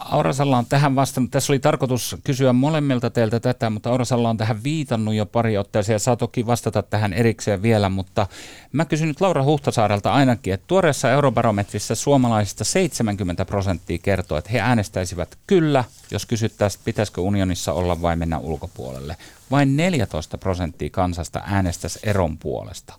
Aurasalla 0.04 0.58
on 0.58 0.66
tähän 0.66 0.96
vastannut. 0.96 1.30
Tässä 1.30 1.52
oli 1.52 1.58
tarkoitus 1.58 2.16
kysyä 2.24 2.52
molemmilta 2.52 3.10
teiltä 3.10 3.40
tätä, 3.40 3.70
mutta 3.70 3.90
Aurasalla 3.90 4.30
on 4.30 4.36
tähän 4.36 4.64
viitannut 4.64 5.14
jo 5.14 5.26
pari 5.26 5.58
otteeseen 5.58 5.94
ja 5.94 5.98
saa 5.98 6.16
toki 6.16 6.46
vastata 6.46 6.82
tähän 6.82 7.12
erikseen 7.12 7.62
vielä, 7.62 7.88
mutta 7.88 8.26
mä 8.72 8.84
kysyn 8.84 9.08
nyt 9.08 9.20
Laura 9.20 9.44
Huhtasaarelta 9.44 10.12
ainakin, 10.12 10.54
että 10.54 10.64
tuoreessa 10.66 11.10
eurobarometrissä 11.10 11.94
suomalaisista 11.94 12.64
70 12.64 13.44
prosenttia 13.44 13.98
kertoo, 13.98 14.38
että 14.38 14.50
he 14.50 14.60
äänestäisivät 14.60 15.38
kyllä, 15.46 15.84
jos 16.10 16.26
kysyttäisiin, 16.26 16.82
pitäisikö 16.84 17.20
unionissa 17.20 17.72
olla 17.72 18.02
vai 18.02 18.16
mennä 18.16 18.38
ulkopuolelle. 18.38 19.16
Vain 19.50 19.76
14 19.76 20.38
prosenttia 20.38 20.90
kansasta 20.90 21.42
äänestäisi 21.44 21.98
eron 22.02 22.38
puolesta. 22.38 22.94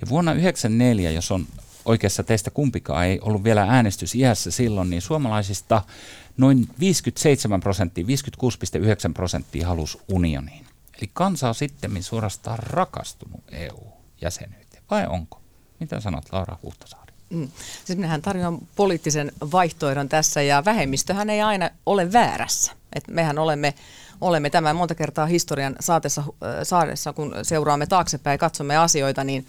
Ja 0.00 0.08
vuonna 0.08 0.30
1994, 0.30 1.10
jos 1.10 1.30
on 1.30 1.46
oikeassa 1.84 2.22
teistä 2.22 2.50
kumpikaan 2.50 3.06
ei 3.06 3.20
ollut 3.20 3.44
vielä 3.44 3.62
äänestysiässä 3.62 4.50
silloin, 4.50 4.90
niin 4.90 5.02
suomalaisista 5.02 5.82
noin 6.36 6.68
57 6.80 7.60
prosenttia, 7.60 8.04
56,9 8.04 9.12
prosenttia 9.14 9.68
halusi 9.68 9.98
unioniin. 10.08 10.66
Eli 10.98 11.10
kansa 11.12 11.48
on 11.48 11.54
sitten 11.54 12.02
suorastaan 12.02 12.58
rakastunut 12.58 13.40
EU-jäsenyyteen. 13.52 14.82
Vai 14.90 15.06
onko? 15.06 15.40
Mitä 15.80 16.00
sanot 16.00 16.24
Laura 16.32 16.58
Huhtasaari? 16.62 17.12
Mm. 17.30 17.48
Siis 17.84 17.96
minähän 17.98 18.22
tarjoan 18.22 18.58
poliittisen 18.76 19.32
vaihtoehdon 19.52 20.08
tässä 20.08 20.42
ja 20.42 20.64
vähemmistöhän 20.64 21.30
ei 21.30 21.42
aina 21.42 21.70
ole 21.86 22.12
väärässä. 22.12 22.72
Et 22.92 23.08
mehän 23.08 23.38
olemme, 23.38 23.74
olemme 24.20 24.50
tämän 24.50 24.76
monta 24.76 24.94
kertaa 24.94 25.26
historian 25.26 25.76
saatessa, 25.80 26.22
saadessa, 26.62 27.12
kun 27.12 27.34
seuraamme 27.42 27.86
taaksepäin 27.86 28.34
ja 28.34 28.38
katsomme 28.38 28.76
asioita, 28.76 29.24
niin 29.24 29.46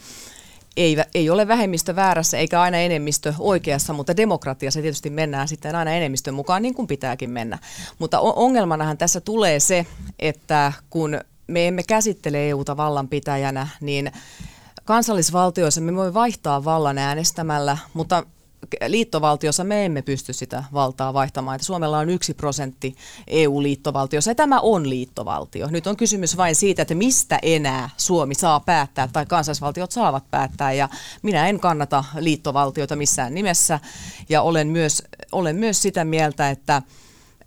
ei, 0.78 0.98
ei 1.16 1.30
ole 1.30 1.48
vähemmistö 1.48 1.96
väärässä 1.96 2.38
eikä 2.38 2.62
aina 2.62 2.78
enemmistö 2.78 3.34
oikeassa, 3.40 3.94
mutta 3.94 4.18
demokratiassa 4.18 4.82
tietysti 4.82 5.10
mennään 5.10 5.48
sitten 5.48 5.76
aina 5.76 5.92
enemmistön 5.92 6.34
mukaan 6.34 6.62
niin 6.62 6.76
kuin 6.76 6.88
pitääkin 6.88 7.30
mennä. 7.30 7.60
Mutta 8.00 8.20
ongelmanahan 8.20 8.98
tässä 8.98 9.22
tulee 9.22 9.60
se, 9.60 9.86
että 10.20 10.74
kun 10.90 11.20
me 11.48 11.68
emme 11.68 11.84
käsittele 11.84 12.50
EUta 12.50 12.78
vallanpitäjänä, 12.78 13.68
niin 13.82 14.12
kansallisvaltioissa 14.86 15.82
me 15.82 15.96
voi 15.96 16.14
vaihtaa 16.14 16.66
vallan 16.66 16.98
äänestämällä, 16.98 17.78
mutta 17.94 18.24
liittovaltiossa 18.88 19.64
me 19.64 19.86
emme 19.86 20.02
pysty 20.02 20.34
sitä 20.34 20.64
valtaa 20.74 21.14
vaihtamaan. 21.14 21.56
Että 21.56 21.66
Suomella 21.66 21.98
on 21.98 22.10
yksi 22.10 22.34
prosentti 22.34 22.96
EU-liittovaltiossa 23.28 24.32
ja 24.32 24.36
tämä 24.36 24.60
on 24.60 24.90
liittovaltio. 24.90 25.68
Nyt 25.72 25.88
on 25.88 25.98
kysymys 25.98 26.38
vain 26.38 26.56
siitä, 26.56 26.82
että 26.82 26.96
mistä 26.96 27.40
enää 27.42 27.90
Suomi 27.98 28.36
saa 28.36 28.60
päättää 28.60 29.10
tai 29.14 29.26
kansallisvaltiot 29.26 29.92
saavat 29.92 30.32
päättää 30.32 30.74
ja 30.74 30.90
minä 31.22 31.48
en 31.48 31.60
kannata 31.60 32.04
liittovaltiota 32.20 32.96
missään 32.96 33.34
nimessä 33.34 33.80
ja 34.30 34.42
olen 34.42 34.68
myös, 34.68 35.04
olen 35.32 35.56
myös 35.56 35.82
sitä 35.82 36.06
mieltä, 36.06 36.50
että 36.50 36.82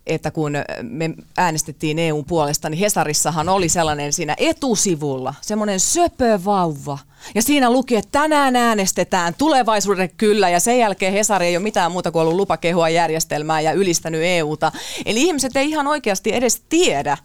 että 0.06 0.30
kun 0.30 0.52
me 0.82 1.10
äänestettiin 1.36 1.98
EUn 1.98 2.24
puolesta, 2.24 2.70
niin 2.70 2.78
Hesarissahan 2.78 3.48
oli 3.48 3.68
sellainen 3.68 4.12
siinä 4.12 4.34
etusivulla, 4.38 5.34
semmoinen 5.40 5.80
söpövauva– 5.80 6.98
ja 7.34 7.42
siinä 7.42 7.70
luki, 7.70 7.96
että 7.96 8.18
tänään 8.20 8.56
äänestetään 8.56 9.34
tulevaisuuden 9.38 10.10
kyllä 10.16 10.48
ja 10.48 10.60
sen 10.60 10.78
jälkeen 10.78 11.12
Hesari 11.12 11.46
ei 11.46 11.56
ole 11.56 11.62
mitään 11.62 11.92
muuta 11.92 12.10
kuin 12.10 12.22
ollut 12.22 12.36
lupa 12.36 12.56
kehua 12.56 12.88
järjestelmää 12.88 13.60
ja 13.60 13.72
ylistänyt 13.72 14.20
EUta. 14.24 14.72
Eli 15.06 15.22
ihmiset 15.22 15.56
ei 15.56 15.70
ihan 15.70 15.86
oikeasti 15.86 16.34
edes 16.34 16.62
tiedä 16.68 17.16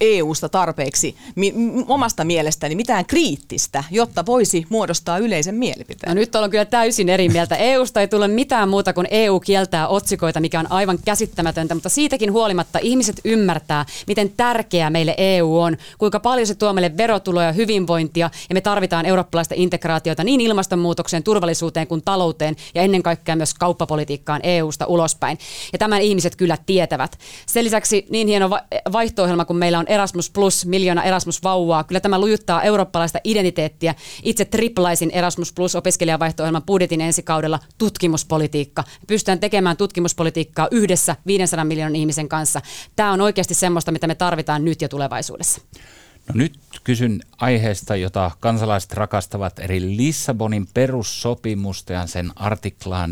EUsta 0.00 0.48
tarpeeksi 0.48 1.16
mi- 1.36 1.54
omasta 1.88 2.24
mielestäni 2.24 2.74
mitään 2.74 3.06
kriittistä, 3.06 3.84
jotta 3.90 4.26
voisi 4.26 4.66
muodostaa 4.68 5.18
yleisen 5.18 5.54
mielipiteen. 5.54 6.10
No 6.10 6.14
nyt 6.14 6.34
on 6.34 6.50
kyllä 6.50 6.64
täysin 6.64 7.08
eri 7.08 7.28
mieltä. 7.28 7.56
EUsta 7.70 8.00
ei 8.00 8.08
tule 8.08 8.28
mitään 8.28 8.68
muuta 8.68 8.92
kuin 8.92 9.06
EU 9.10 9.40
kieltää 9.40 9.88
otsikoita, 9.88 10.40
mikä 10.40 10.60
on 10.60 10.72
aivan 10.72 10.98
käsittämätöntä, 11.04 11.74
mutta 11.74 11.88
siitäkin 11.88 12.32
huolimatta 12.32 12.78
ihmiset 12.82 13.20
ymmärtää, 13.24 13.86
miten 14.06 14.30
tärkeää 14.36 14.90
meille 14.90 15.14
EU 15.18 15.58
on, 15.58 15.76
kuinka 15.98 16.20
paljon 16.20 16.46
se 16.46 16.54
tuo 16.54 16.72
meille 16.72 16.96
verotuloja, 16.96 17.52
hyvinvointia 17.52 18.30
ja 18.48 18.54
me 18.54 18.60
tarvitaan 18.60 19.06
Euroopan 19.06 19.29
eurooppalaista 19.30 19.54
integraatiota 19.56 20.24
niin 20.24 20.40
ilmastonmuutokseen, 20.40 21.22
turvallisuuteen 21.22 21.86
kuin 21.86 22.02
talouteen 22.02 22.56
ja 22.74 22.82
ennen 22.82 23.02
kaikkea 23.02 23.36
myös 23.36 23.54
kauppapolitiikkaan 23.54 24.40
EU-sta 24.42 24.86
ulospäin. 24.86 25.38
Ja 25.72 25.78
tämän 25.78 26.02
ihmiset 26.02 26.36
kyllä 26.36 26.56
tietävät. 26.66 27.18
Sen 27.46 27.64
lisäksi 27.64 28.06
niin 28.10 28.28
hieno 28.28 28.50
vaihto-ohjelma, 28.92 29.44
kun 29.44 29.56
meillä 29.56 29.78
on 29.78 29.86
Erasmus 29.88 30.30
Plus, 30.30 30.66
miljoona 30.66 31.02
Erasmus 31.02 31.42
vauvaa, 31.42 31.84
kyllä 31.84 32.00
tämä 32.00 32.18
lujuttaa 32.18 32.62
eurooppalaista 32.62 33.18
identiteettiä. 33.24 33.94
Itse 34.22 34.44
triplaisin 34.44 35.10
Erasmus 35.10 35.52
Plus 35.52 35.74
opiskelijavaihto-ohjelman 35.74 36.62
budjetin 36.62 37.00
ensi 37.00 37.22
kaudella 37.22 37.58
tutkimuspolitiikka. 37.78 38.84
Pystytään 39.06 39.40
tekemään 39.40 39.76
tutkimuspolitiikkaa 39.76 40.68
yhdessä 40.70 41.16
500 41.26 41.64
miljoonan 41.64 41.96
ihmisen 41.96 42.28
kanssa. 42.28 42.60
Tämä 42.96 43.12
on 43.12 43.20
oikeasti 43.20 43.54
semmoista, 43.54 43.92
mitä 43.92 44.06
me 44.06 44.14
tarvitaan 44.14 44.64
nyt 44.64 44.82
ja 44.82 44.88
tulevaisuudessa. 44.88 45.60
No 46.30 46.38
nyt 46.38 46.58
kysyn 46.84 47.20
aiheesta, 47.38 47.96
jota 47.96 48.30
kansalaiset 48.40 48.92
rakastavat, 48.92 49.58
eri 49.58 49.96
Lissabonin 49.96 50.68
perussopimusta 50.74 51.92
ja 51.92 52.06
sen 52.06 52.30
artiklaa 52.36 53.06
42,7, 53.06 53.10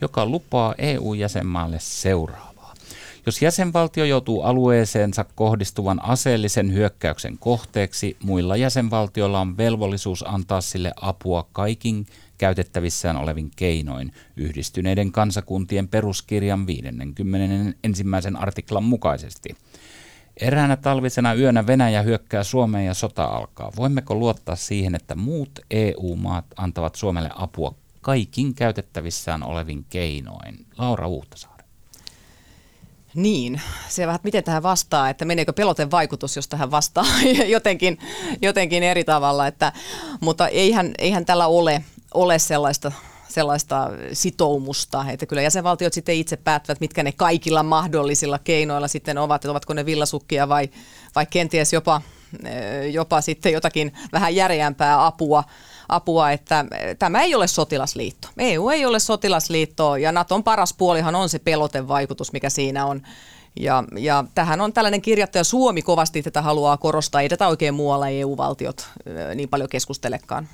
joka 0.00 0.26
lupaa 0.26 0.74
EU-jäsenmaalle 0.78 1.76
seuraavaa. 1.80 2.74
Jos 3.26 3.42
jäsenvaltio 3.42 4.04
joutuu 4.04 4.42
alueeseensa 4.42 5.24
kohdistuvan 5.34 6.04
aseellisen 6.04 6.72
hyökkäyksen 6.72 7.38
kohteeksi, 7.38 8.16
muilla 8.22 8.56
jäsenvaltioilla 8.56 9.40
on 9.40 9.56
velvollisuus 9.56 10.24
antaa 10.28 10.60
sille 10.60 10.92
apua 11.00 11.48
kaikin 11.52 12.06
käytettävissään 12.38 13.16
olevin 13.16 13.50
keinoin 13.56 14.12
yhdistyneiden 14.36 15.12
kansakuntien 15.12 15.88
peruskirjan 15.88 16.66
51. 16.66 18.04
artiklan 18.38 18.84
mukaisesti– 18.84 19.48
Eräänä 20.40 20.76
talvisena 20.76 21.34
yönä 21.34 21.66
Venäjä 21.66 22.02
hyökkää 22.02 22.42
Suomeen 22.42 22.86
ja 22.86 22.94
sota 22.94 23.24
alkaa. 23.24 23.72
Voimmeko 23.76 24.14
luottaa 24.14 24.56
siihen, 24.56 24.94
että 24.94 25.14
muut 25.14 25.50
EU-maat 25.70 26.44
antavat 26.56 26.94
Suomelle 26.94 27.30
apua 27.34 27.74
kaikin 28.00 28.54
käytettävissään 28.54 29.42
olevin 29.42 29.84
keinoin? 29.88 30.66
Laura 30.78 31.08
Uutasaari. 31.08 31.64
Niin, 33.14 33.60
se 33.88 34.06
vähän 34.06 34.20
miten 34.22 34.44
tähän 34.44 34.62
vastaa, 34.62 35.10
että 35.10 35.24
meneekö 35.24 35.52
pelotevaikutus, 35.52 36.36
jos 36.36 36.48
tähän 36.48 36.70
vastaa 36.70 37.04
jotenkin, 37.46 37.98
jotenkin 38.42 38.82
eri 38.82 39.04
tavalla, 39.04 39.46
että, 39.46 39.72
mutta 40.20 40.48
eihän, 40.48 40.92
eihän 40.98 41.24
tällä 41.24 41.46
ole, 41.46 41.84
ole 42.14 42.38
sellaista 42.38 42.92
sellaista 43.38 43.90
sitoumusta, 44.12 45.04
että 45.08 45.26
kyllä 45.26 45.42
jäsenvaltiot 45.42 45.92
sitten 45.92 46.14
itse 46.14 46.36
päättävät, 46.36 46.80
mitkä 46.80 47.02
ne 47.02 47.12
kaikilla 47.12 47.62
mahdollisilla 47.62 48.38
keinoilla 48.38 48.88
sitten 48.88 49.18
ovat, 49.18 49.44
että 49.44 49.50
ovatko 49.50 49.74
ne 49.74 49.86
villasukkia 49.86 50.48
vai, 50.48 50.70
vai 51.14 51.26
kenties 51.26 51.72
jopa, 51.72 52.02
jopa 52.92 53.20
sitten 53.20 53.52
jotakin 53.52 53.92
vähän 54.12 54.34
järeämpää 54.34 55.06
apua 55.06 55.44
apua, 55.88 56.30
että 56.30 56.64
tämä 56.98 57.22
ei 57.22 57.34
ole 57.34 57.46
sotilasliitto. 57.46 58.28
EU 58.38 58.68
ei 58.68 58.86
ole 58.86 58.98
sotilasliitto 58.98 59.96
ja 59.96 60.12
Naton 60.12 60.44
paras 60.44 60.74
puolihan 60.74 61.14
on 61.14 61.28
se 61.28 61.38
pelotevaikutus, 61.38 62.32
mikä 62.32 62.50
siinä 62.50 62.86
on. 62.86 63.02
Ja, 63.60 63.84
ja 63.96 64.24
tähän 64.34 64.60
on 64.60 64.72
tällainen 64.72 65.02
kirjattu 65.02 65.38
ja 65.38 65.44
Suomi 65.44 65.82
kovasti 65.82 66.22
tätä 66.22 66.42
haluaa 66.42 66.76
korostaa. 66.76 67.20
Ei 67.20 67.28
tätä 67.28 67.48
oikein 67.48 67.74
muualla 67.74 68.08
EU-valtiot 68.08 68.88
niin 69.34 69.48
paljon 69.48 69.68
keskustelekaan. 69.68 70.48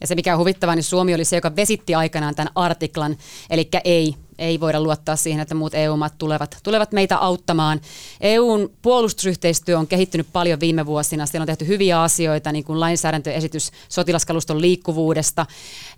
Ja 0.00 0.06
se 0.06 0.14
mikä 0.14 0.32
on 0.32 0.38
huvittavaa, 0.38 0.74
niin 0.74 0.84
Suomi 0.84 1.14
oli 1.14 1.24
se, 1.24 1.36
joka 1.36 1.56
vesitti 1.56 1.94
aikanaan 1.94 2.34
tämän 2.34 2.52
artiklan, 2.54 3.16
eli 3.50 3.68
ei 3.84 4.16
ei 4.42 4.60
voida 4.60 4.80
luottaa 4.80 5.16
siihen, 5.16 5.40
että 5.40 5.54
muut 5.54 5.74
EU-maat 5.74 6.18
tulevat, 6.18 6.58
tulevat 6.62 6.92
meitä 6.92 7.16
auttamaan. 7.18 7.80
EUn 8.20 8.70
puolustusyhteistyö 8.82 9.78
on 9.78 9.86
kehittynyt 9.86 10.26
paljon 10.32 10.60
viime 10.60 10.86
vuosina. 10.86 11.26
Siellä 11.26 11.42
on 11.42 11.46
tehty 11.46 11.66
hyviä 11.66 12.02
asioita, 12.02 12.52
niin 12.52 12.64
kuin 12.64 12.80
lainsäädäntöesitys 12.80 13.70
sotilaskaluston 13.88 14.60
liikkuvuudesta. 14.60 15.46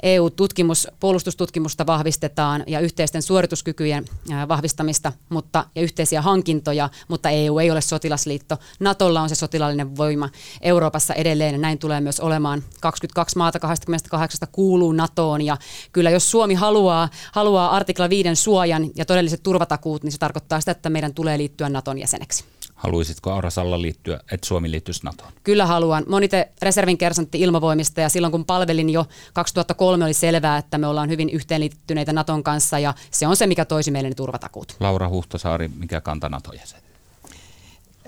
EU-tutkimus, 0.03 0.89
puolustustutkimusta 1.01 1.87
vahvistetaan 1.87 2.65
ja 2.67 2.81
yhteisten 2.81 3.23
suorituskykyjen 3.23 4.05
vahvistamista 4.49 5.13
mutta, 5.29 5.67
ja 5.75 5.83
yhteisiä 5.83 6.23
hankintoja, 6.23 6.91
mutta 7.09 7.31
EU 7.31 7.59
ei 7.59 7.71
ole 7.71 7.81
sotilasliitto. 7.81 8.57
Natolla 8.81 9.21
on 9.21 9.29
se 9.29 9.35
sotilaallinen 9.35 9.97
voima 9.97 10.29
Euroopassa 10.61 11.15
edelleen 11.15 11.55
ja 11.55 11.59
näin 11.59 11.79
tulee 11.79 12.01
myös 12.01 12.21
olemaan. 12.21 12.63
22 12.81 13.39
maata 13.39 13.59
28 13.59 14.49
kuuluu 14.53 14.93
NATOon 14.93 15.43
ja 15.43 15.57
kyllä 15.93 16.11
jos 16.11 16.31
Suomi 16.31 16.55
haluaa, 16.55 17.09
haluaa 17.33 17.71
artikla 17.71 18.11
5 18.11 18.34
meidän 18.35 18.43
suojan 18.43 18.91
ja 18.97 19.05
todelliset 19.05 19.43
turvatakuut, 19.43 20.03
niin 20.03 20.13
se 20.13 20.19
tarkoittaa 20.19 20.61
sitä, 20.61 20.73
että 20.73 20.91
meidän 20.91 21.15
tulee 21.15 21.39
liittyä 21.39 21.69
Naton 21.69 21.99
jäseneksi. 21.99 22.45
Haluaisitko 22.75 23.31
Aura 23.31 23.51
Salla 23.51 23.83
liittyä, 23.83 24.21
että 24.33 24.47
Suomi 24.47 24.71
liittyisi 24.71 25.05
NATOon? 25.05 25.33
Kyllä 25.45 25.67
haluan. 25.67 26.05
Monite 26.09 26.49
reservin 26.63 26.99
kersantti 26.99 27.41
ilmavoimista 27.41 28.01
ja 28.01 28.09
silloin 28.09 28.31
kun 28.31 28.45
palvelin 28.45 28.91
jo 28.91 29.07
2003 29.33 30.05
oli 30.05 30.15
selvää, 30.15 30.59
että 30.59 30.79
me 30.79 30.87
ollaan 30.87 31.09
hyvin 31.09 31.31
yhteenliittyneitä 31.31 32.13
Naton 32.13 32.43
kanssa 32.43 32.79
ja 32.79 32.95
se 33.11 33.27
on 33.27 33.37
se, 33.37 33.47
mikä 33.47 33.65
toisi 33.65 33.91
meille 33.91 34.09
ne 34.09 34.15
turvatakuut. 34.15 34.77
Laura 34.81 35.09
Huhtasaari, 35.09 35.69
mikä 35.69 36.01
kanta 36.01 36.29
NATO-jäsen? 36.29 36.81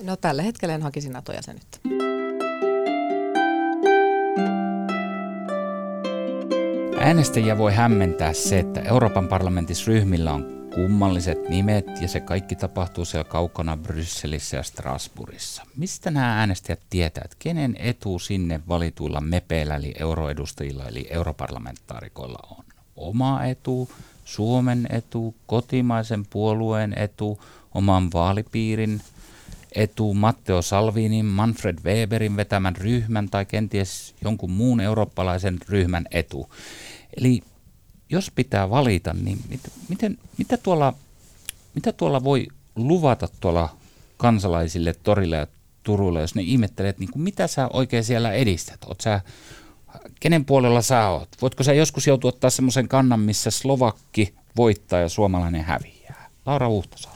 No 0.02 0.16
tällä 0.16 0.42
hetkellä 0.42 0.74
en 0.74 0.82
hakisi 0.82 1.08
NATO-jäsenyyttä. 1.08 1.78
Äänestäjiä 7.06 7.58
voi 7.58 7.74
hämmentää 7.74 8.32
se, 8.32 8.58
että 8.58 8.80
Euroopan 8.80 9.28
parlamentissa 9.28 9.86
ryhmillä 9.86 10.32
on 10.32 10.68
kummalliset 10.74 11.48
nimet 11.48 11.86
ja 12.00 12.08
se 12.08 12.20
kaikki 12.20 12.56
tapahtuu 12.56 13.04
siellä 13.04 13.24
kaukana 13.24 13.76
Brysselissä 13.76 14.56
ja 14.56 14.62
Strasbourgissa. 14.62 15.62
Mistä 15.76 16.10
nämä 16.10 16.38
äänestäjät 16.38 16.80
tietää, 16.90 17.22
että 17.24 17.36
kenen 17.38 17.76
etu 17.78 18.18
sinne 18.18 18.60
valituilla 18.68 19.20
mepeillä 19.20 19.76
eli 19.76 19.94
euroedustajilla 19.98 20.84
eli 20.84 21.06
europarlamentaarikoilla 21.10 22.38
on? 22.50 22.64
Oma 22.96 23.44
etu, 23.44 23.90
Suomen 24.24 24.86
etu, 24.90 25.34
kotimaisen 25.46 26.26
puolueen 26.30 26.98
etu, 26.98 27.40
oman 27.74 28.12
vaalipiirin 28.12 29.00
etu, 29.74 30.14
Matteo 30.14 30.62
Salvinin, 30.62 31.26
Manfred 31.26 31.78
Weberin 31.84 32.36
vetämän 32.36 32.76
ryhmän 32.76 33.28
tai 33.30 33.44
kenties 33.44 34.14
jonkun 34.24 34.50
muun 34.50 34.80
eurooppalaisen 34.80 35.58
ryhmän 35.68 36.06
etu. 36.10 36.50
Eli 37.16 37.42
jos 38.10 38.30
pitää 38.34 38.70
valita, 38.70 39.12
niin 39.12 39.38
mit, 39.48 39.60
miten, 39.88 40.18
mitä, 40.38 40.56
tuolla, 40.56 40.94
mitä 41.74 41.92
tuolla 41.92 42.24
voi 42.24 42.46
luvata 42.76 43.28
tuolla 43.40 43.76
kansalaisille 44.16 44.94
torille 45.02 45.36
ja 45.36 45.46
Turulle, 45.82 46.20
jos 46.20 46.34
ne 46.34 46.42
ihmettelee, 46.42 46.88
että 46.88 47.00
niin 47.00 47.10
kuin, 47.10 47.22
mitä 47.22 47.46
sä 47.46 47.68
oikein 47.72 48.04
siellä 48.04 48.32
edistät? 48.32 48.84
Oot 48.86 49.00
sä, 49.00 49.20
kenen 50.20 50.44
puolella 50.44 50.82
sä 50.82 51.08
oot? 51.08 51.28
Voitko 51.42 51.62
sä 51.62 51.72
joskus 51.72 52.06
joutua 52.06 52.28
ottaa 52.28 52.50
semmoisen 52.50 52.88
kannan, 52.88 53.20
missä 53.20 53.50
Slovakki 53.50 54.34
voittaa 54.56 55.00
ja 55.00 55.08
suomalainen 55.08 55.64
häviää? 55.64 56.30
Laura 56.46 56.68
Uhtasaari. 56.68 57.15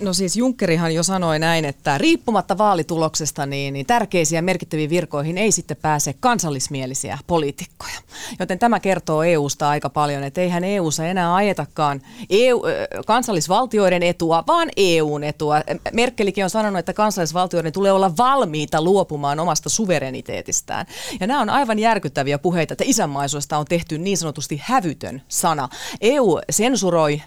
No 0.00 0.12
siis 0.12 0.36
Junckerihan 0.36 0.94
jo 0.94 1.02
sanoi 1.02 1.38
näin, 1.38 1.64
että 1.64 1.98
riippumatta 1.98 2.58
vaalituloksesta 2.58 3.46
niin, 3.46 3.74
niin 3.74 3.86
tärkeisiin 3.86 4.36
ja 4.36 4.42
merkittäviin 4.42 4.90
virkoihin 4.90 5.38
ei 5.38 5.52
sitten 5.52 5.76
pääse 5.76 6.14
kansallismielisiä 6.20 7.18
poliitikkoja. 7.26 7.98
Joten 8.40 8.58
tämä 8.58 8.80
kertoo 8.80 9.22
EUsta 9.22 9.68
aika 9.68 9.90
paljon, 9.90 10.24
että 10.24 10.40
eihän 10.40 10.64
EUssa 10.64 11.06
enää 11.06 11.34
ajetakaan 11.34 12.00
EU, 12.30 12.62
kansallisvaltioiden 13.06 14.02
etua, 14.02 14.44
vaan 14.46 14.68
EUn 14.76 15.24
etua. 15.24 15.60
Merkelikin 15.92 16.44
on 16.44 16.50
sanonut, 16.50 16.78
että 16.78 16.92
kansallisvaltioiden 16.92 17.72
tulee 17.72 17.92
olla 17.92 18.16
valmiita 18.16 18.82
luopumaan 18.82 19.40
omasta 19.40 19.68
suvereniteetistään. 19.68 20.86
Ja 21.20 21.26
nämä 21.26 21.40
on 21.40 21.50
aivan 21.50 21.78
järkyttäviä 21.78 22.38
puheita, 22.38 22.74
että 22.74 22.84
isänmaisuudesta 22.86 23.58
on 23.58 23.66
tehty 23.68 23.98
niin 23.98 24.18
sanotusti 24.18 24.60
hävytön 24.64 25.22
sana. 25.28 25.68
EU 26.00 26.38
sensuroi 26.50 27.22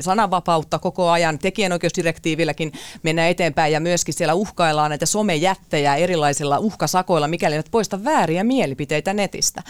sananvapautta 0.00 0.78
koko 0.78 1.08
ajan, 1.08 1.38
tekijänoikeus 1.38 1.95
rikosdirektiivilläkin 1.96 2.72
mennään 3.02 3.30
eteenpäin 3.30 3.72
ja 3.72 3.80
myöskin 3.80 4.14
siellä 4.14 4.34
uhkaillaan 4.34 4.90
näitä 4.90 5.06
somejättejä 5.06 5.96
erilaisilla 5.96 6.58
uhkasakoilla, 6.58 7.28
mikäli 7.28 7.56
ne 7.56 7.62
poista 7.70 8.04
vääriä 8.04 8.44
mielipiteitä 8.44 9.14
netistä. 9.14 9.62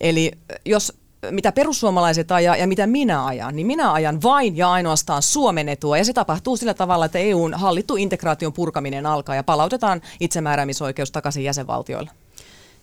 Eli 0.00 0.32
jos 0.64 0.92
mitä 1.30 1.52
perussuomalaiset 1.52 2.32
ajaa 2.32 2.56
ja 2.56 2.66
mitä 2.66 2.86
minä 2.86 3.24
ajan, 3.24 3.56
niin 3.56 3.66
minä 3.66 3.92
ajan 3.92 4.22
vain 4.22 4.56
ja 4.56 4.72
ainoastaan 4.72 5.22
Suomen 5.22 5.68
etua. 5.68 5.98
Ja 5.98 6.04
se 6.04 6.12
tapahtuu 6.12 6.56
sillä 6.56 6.74
tavalla, 6.74 7.04
että 7.04 7.18
EUn 7.18 7.54
hallittu 7.54 7.96
integraation 7.96 8.52
purkaminen 8.52 9.06
alkaa 9.06 9.34
ja 9.34 9.44
palautetaan 9.44 10.02
itsemääräämisoikeus 10.20 11.10
takaisin 11.10 11.44
jäsenvaltioille. 11.44 12.10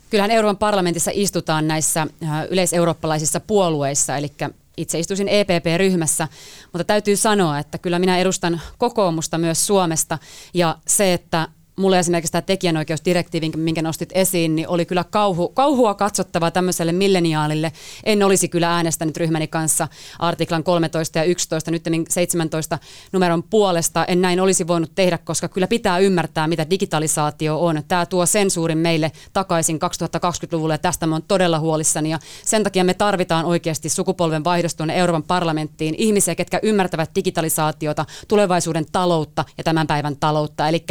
Kyllähän 0.10 0.32
Euroopan 0.32 0.58
parlamentissa 0.58 1.12
istutaan 1.13 1.67
näissä 1.67 2.08
yleiseurooppalaisissa 2.49 3.39
puolueissa, 3.39 4.17
eli 4.17 4.32
itse 4.81 4.99
istuisin 4.99 5.27
EPP-ryhmässä, 5.27 6.27
mutta 6.63 6.83
täytyy 6.83 7.15
sanoa, 7.15 7.59
että 7.59 7.77
kyllä 7.77 7.99
minä 7.99 8.17
edustan 8.17 8.61
kokoomusta 8.77 9.37
myös 9.37 9.67
Suomesta. 9.67 10.17
Ja 10.53 10.77
se, 10.87 11.13
että 11.13 11.47
mulle 11.79 11.99
esimerkiksi 11.99 12.31
tämä 12.31 12.41
tekijänoikeusdirektiivi, 12.41 13.51
minkä 13.55 13.81
nostit 13.81 14.09
esiin, 14.13 14.55
niin 14.55 14.67
oli 14.67 14.85
kyllä 14.85 15.03
kauhu, 15.03 15.49
kauhua 15.49 15.93
katsottava 15.93 16.51
tämmöiselle 16.51 16.91
milleniaalille. 16.91 17.71
En 18.03 18.23
olisi 18.23 18.47
kyllä 18.47 18.75
äänestänyt 18.75 19.17
ryhmäni 19.17 19.47
kanssa 19.47 19.87
artiklan 20.19 20.63
13 20.63 21.19
ja 21.19 21.23
11, 21.23 21.71
nyt 21.71 21.83
17 22.09 22.79
numeron 23.11 23.43
puolesta. 23.43 24.05
En 24.05 24.21
näin 24.21 24.39
olisi 24.39 24.67
voinut 24.67 24.91
tehdä, 24.95 25.17
koska 25.17 25.47
kyllä 25.47 25.67
pitää 25.67 25.99
ymmärtää, 25.99 26.47
mitä 26.47 26.69
digitalisaatio 26.69 27.59
on. 27.65 27.83
Tämä 27.87 28.05
tuo 28.05 28.25
sensuurin 28.25 28.77
meille 28.77 29.11
takaisin 29.33 29.79
2020-luvulle 30.15 30.73
ja 30.73 30.77
tästä 30.77 31.07
mä 31.07 31.15
oon 31.15 31.23
todella 31.27 31.59
huolissani. 31.59 32.09
Ja 32.09 32.19
sen 32.45 32.63
takia 32.63 32.83
me 32.83 32.93
tarvitaan 32.93 33.45
oikeasti 33.45 33.89
sukupolven 33.89 34.43
vaihdos 34.43 34.75
tuonne 34.75 34.95
Euroopan 34.95 35.23
parlamenttiin. 35.23 35.95
Ihmisiä, 35.97 36.35
ketkä 36.35 36.59
ymmärtävät 36.63 37.09
digitalisaatiota, 37.15 38.05
tulevaisuuden 38.27 38.85
taloutta 38.91 39.45
ja 39.57 39.63
tämän 39.63 39.87
päivän 39.87 40.15
taloutta. 40.17 40.67
Eli 40.67 40.85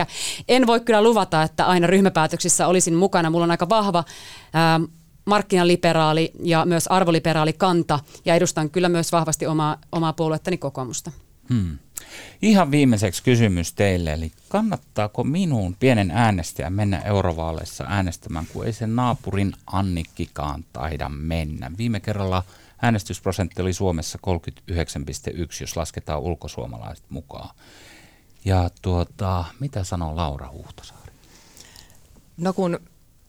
en 0.48 0.66
voi 0.66 0.77
voi 0.78 0.84
kyllä 0.84 1.02
luvata, 1.02 1.42
että 1.42 1.66
aina 1.66 1.86
ryhmäpäätöksissä 1.86 2.66
olisin 2.66 2.94
mukana. 2.94 3.30
Mulla 3.30 3.44
on 3.44 3.50
aika 3.50 3.68
vahva 3.68 4.04
ää, 4.52 4.80
markkinaliberaali 5.24 6.32
ja 6.42 6.64
myös 6.64 6.86
arvoliberaali 6.86 7.52
kanta 7.52 8.00
ja 8.24 8.34
edustan 8.34 8.70
kyllä 8.70 8.88
myös 8.88 9.12
vahvasti 9.12 9.46
omaa, 9.46 9.76
omaa 9.92 10.12
puoluettani 10.12 10.58
kokoomusta. 10.58 11.12
Hmm. 11.48 11.78
Ihan 12.42 12.70
viimeiseksi 12.70 13.22
kysymys 13.22 13.72
teille, 13.72 14.12
eli 14.12 14.32
kannattaako 14.48 15.24
minun 15.24 15.76
pienen 15.80 16.10
äänestäjän 16.10 16.72
mennä 16.72 17.00
eurovaaleissa 17.00 17.84
äänestämään, 17.88 18.46
kun 18.52 18.66
ei 18.66 18.72
sen 18.72 18.96
naapurin 18.96 19.52
Annikkikaan 19.66 20.64
taida 20.72 21.08
mennä? 21.08 21.70
Viime 21.78 22.00
kerralla 22.00 22.42
äänestysprosentti 22.82 23.62
oli 23.62 23.72
Suomessa 23.72 24.18
39,1, 24.26 24.34
jos 25.60 25.76
lasketaan 25.76 26.20
ulkosuomalaiset 26.20 27.04
mukaan. 27.08 27.50
Ja 28.44 28.70
tuota, 28.82 29.44
mitä 29.60 29.84
sanoo 29.84 30.16
Laura 30.16 30.50
Huhtasaari? 30.52 31.12
No 32.36 32.52
kun 32.52 32.78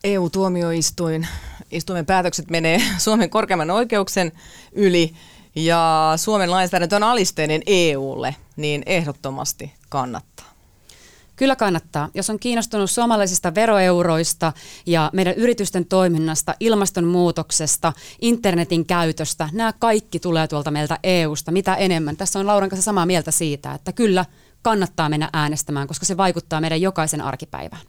EU-tuomioistuin 0.03 1.27
istuimen 1.71 2.05
päätökset 2.05 2.49
menee 2.49 2.81
Suomen 2.97 3.29
korkeimman 3.29 3.71
oikeuksen 3.71 4.31
yli 4.71 5.13
ja 5.55 6.13
Suomen 6.15 6.51
lainsäädäntö 6.51 6.95
on 6.95 7.03
alisteinen 7.03 7.61
EUlle, 7.65 8.35
niin 8.55 8.83
ehdottomasti 8.85 9.73
kannattaa. 9.89 10.45
Kyllä 11.35 11.55
kannattaa. 11.55 12.09
Jos 12.13 12.29
on 12.29 12.39
kiinnostunut 12.39 12.91
suomalaisista 12.91 13.55
veroeuroista 13.55 14.53
ja 14.85 15.09
meidän 15.13 15.33
yritysten 15.33 15.85
toiminnasta, 15.85 16.55
ilmastonmuutoksesta, 16.59 17.93
internetin 18.21 18.85
käytöstä, 18.85 19.49
nämä 19.53 19.73
kaikki 19.73 20.19
tulee 20.19 20.47
tuolta 20.47 20.71
meiltä 20.71 20.99
EUsta. 21.03 21.51
Mitä 21.51 21.75
enemmän? 21.75 22.17
Tässä 22.17 22.39
on 22.39 22.47
Lauran 22.47 22.69
kanssa 22.69 22.85
samaa 22.85 23.05
mieltä 23.05 23.31
siitä, 23.31 23.73
että 23.73 23.91
kyllä– 23.91 24.25
kannattaa 24.61 25.09
mennä 25.09 25.29
äänestämään, 25.33 25.87
koska 25.87 26.05
se 26.05 26.17
vaikuttaa 26.17 26.61
meidän 26.61 26.81
jokaisen 26.81 27.21
arkipäivään. 27.21 27.81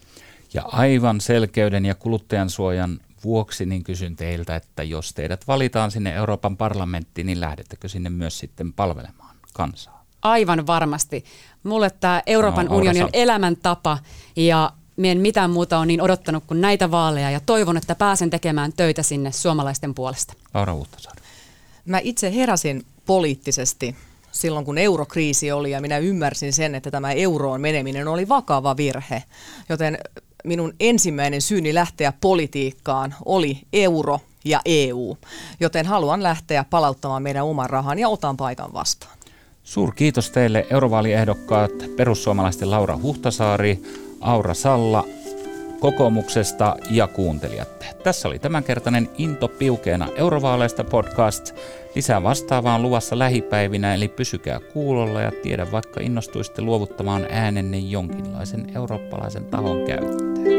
Ja 0.54 0.62
aivan 0.66 1.20
selkeyden 1.20 1.87
ja 1.87 1.94
kuluttajan 1.94 2.50
suojan 2.50 3.00
vuoksi 3.24 3.66
niin 3.66 3.85
kysyn 3.85 4.16
teiltä, 4.16 4.56
että 4.56 4.83
jos 4.83 5.12
teidät 5.12 5.46
valitaan 5.48 5.90
sinne 5.90 6.14
Euroopan 6.14 6.56
parlamenttiin, 6.56 7.26
niin 7.26 7.40
lähdettekö 7.40 7.88
sinne 7.88 8.11
myös 8.11 8.38
sitten 8.38 8.72
palvelemaan 8.72 9.37
kansaa? 9.52 10.04
Aivan 10.22 10.66
varmasti. 10.66 11.24
Mulle 11.62 11.90
tämä 11.90 12.22
Euroopan 12.26 12.66
no, 12.66 12.76
unioni 12.76 13.02
on 13.02 13.11
elämäntapa 13.12 13.98
ja 14.37 14.72
Mien 14.96 15.18
mitään 15.18 15.50
muuta 15.50 15.78
on 15.78 15.88
niin 15.88 16.02
odottanut 16.02 16.44
kuin 16.46 16.61
näitä 16.61 16.90
vaaleja 16.90 17.30
ja 17.30 17.40
toivon, 17.40 17.76
että 17.76 17.94
pääsen 17.94 18.30
tekemään 18.30 18.72
töitä 18.72 19.02
sinne 19.02 19.33
suomalaisten 19.33 19.94
puolesta. 19.94 20.35
Laura 20.54 20.74
Uttasaari. 20.74 21.20
Mä 21.85 21.98
itse 22.02 22.35
heräsin 22.35 22.87
poliittisesti 23.06 23.96
silloin, 24.33 24.64
kun 24.64 24.79
eurokriisi 24.79 25.53
oli 25.53 25.71
ja 25.71 25.81
minä 25.81 25.99
ymmärsin 25.99 26.53
sen, 26.53 26.75
että 26.75 26.90
tämä 26.90 27.12
euroon 27.12 27.61
meneminen 27.61 28.09
oli 28.09 28.29
vakava 28.29 28.77
virhe. 28.77 29.23
Joten 29.69 29.99
minun 30.45 30.73
ensimmäinen 30.81 31.43
syyni 31.43 31.75
lähteä 31.75 32.12
politiikkaan 32.21 33.14
oli 33.25 33.59
euro 33.73 34.21
ja 34.45 34.61
EU, 34.64 35.16
joten 35.61 35.87
haluan 35.87 36.23
lähteä 36.23 36.64
palauttamaan 36.71 37.23
meidän 37.23 37.45
oman 37.45 37.71
rahan 37.71 37.99
ja 37.99 38.09
otan 38.09 38.37
paikan 38.37 38.73
vastaan. 38.73 39.19
Suur 39.64 39.93
kiitos 39.95 40.31
teille 40.31 40.66
eurovaaliehdokkaat 40.71 41.73
perussuomalaisten 41.97 42.71
Laura 42.71 42.99
Huhtasaari, 43.03 43.83
Aura 44.21 44.55
Salla 44.55 45.05
kokoomuksesta 45.81 46.77
ja 46.90 47.07
kuuntelijat. 47.07 47.69
Tässä 48.03 48.29
oli 48.29 48.38
tämänkertainen 48.38 49.11
Into 49.19 49.49
Piukeena 49.49 50.09
Eurovaaleista 50.16 50.85
podcast. 50.85 51.55
Lisää 51.95 52.23
vastaavaa 52.23 52.75
on 52.75 52.83
luvassa 52.83 53.19
lähipäivinä, 53.19 53.95
eli 53.95 54.09
pysykää 54.09 54.61
kuulolla 54.73 55.21
ja 55.21 55.33
tiedä 55.43 55.73
vaikka 55.73 56.01
innostuisitte 56.01 56.62
luovuttamaan 56.62 57.27
äänenne 57.31 57.79
jonkinlaisen 57.79 58.66
eurooppalaisen 58.77 59.45
tahon 59.45 59.87
käyttöön. 59.87 60.49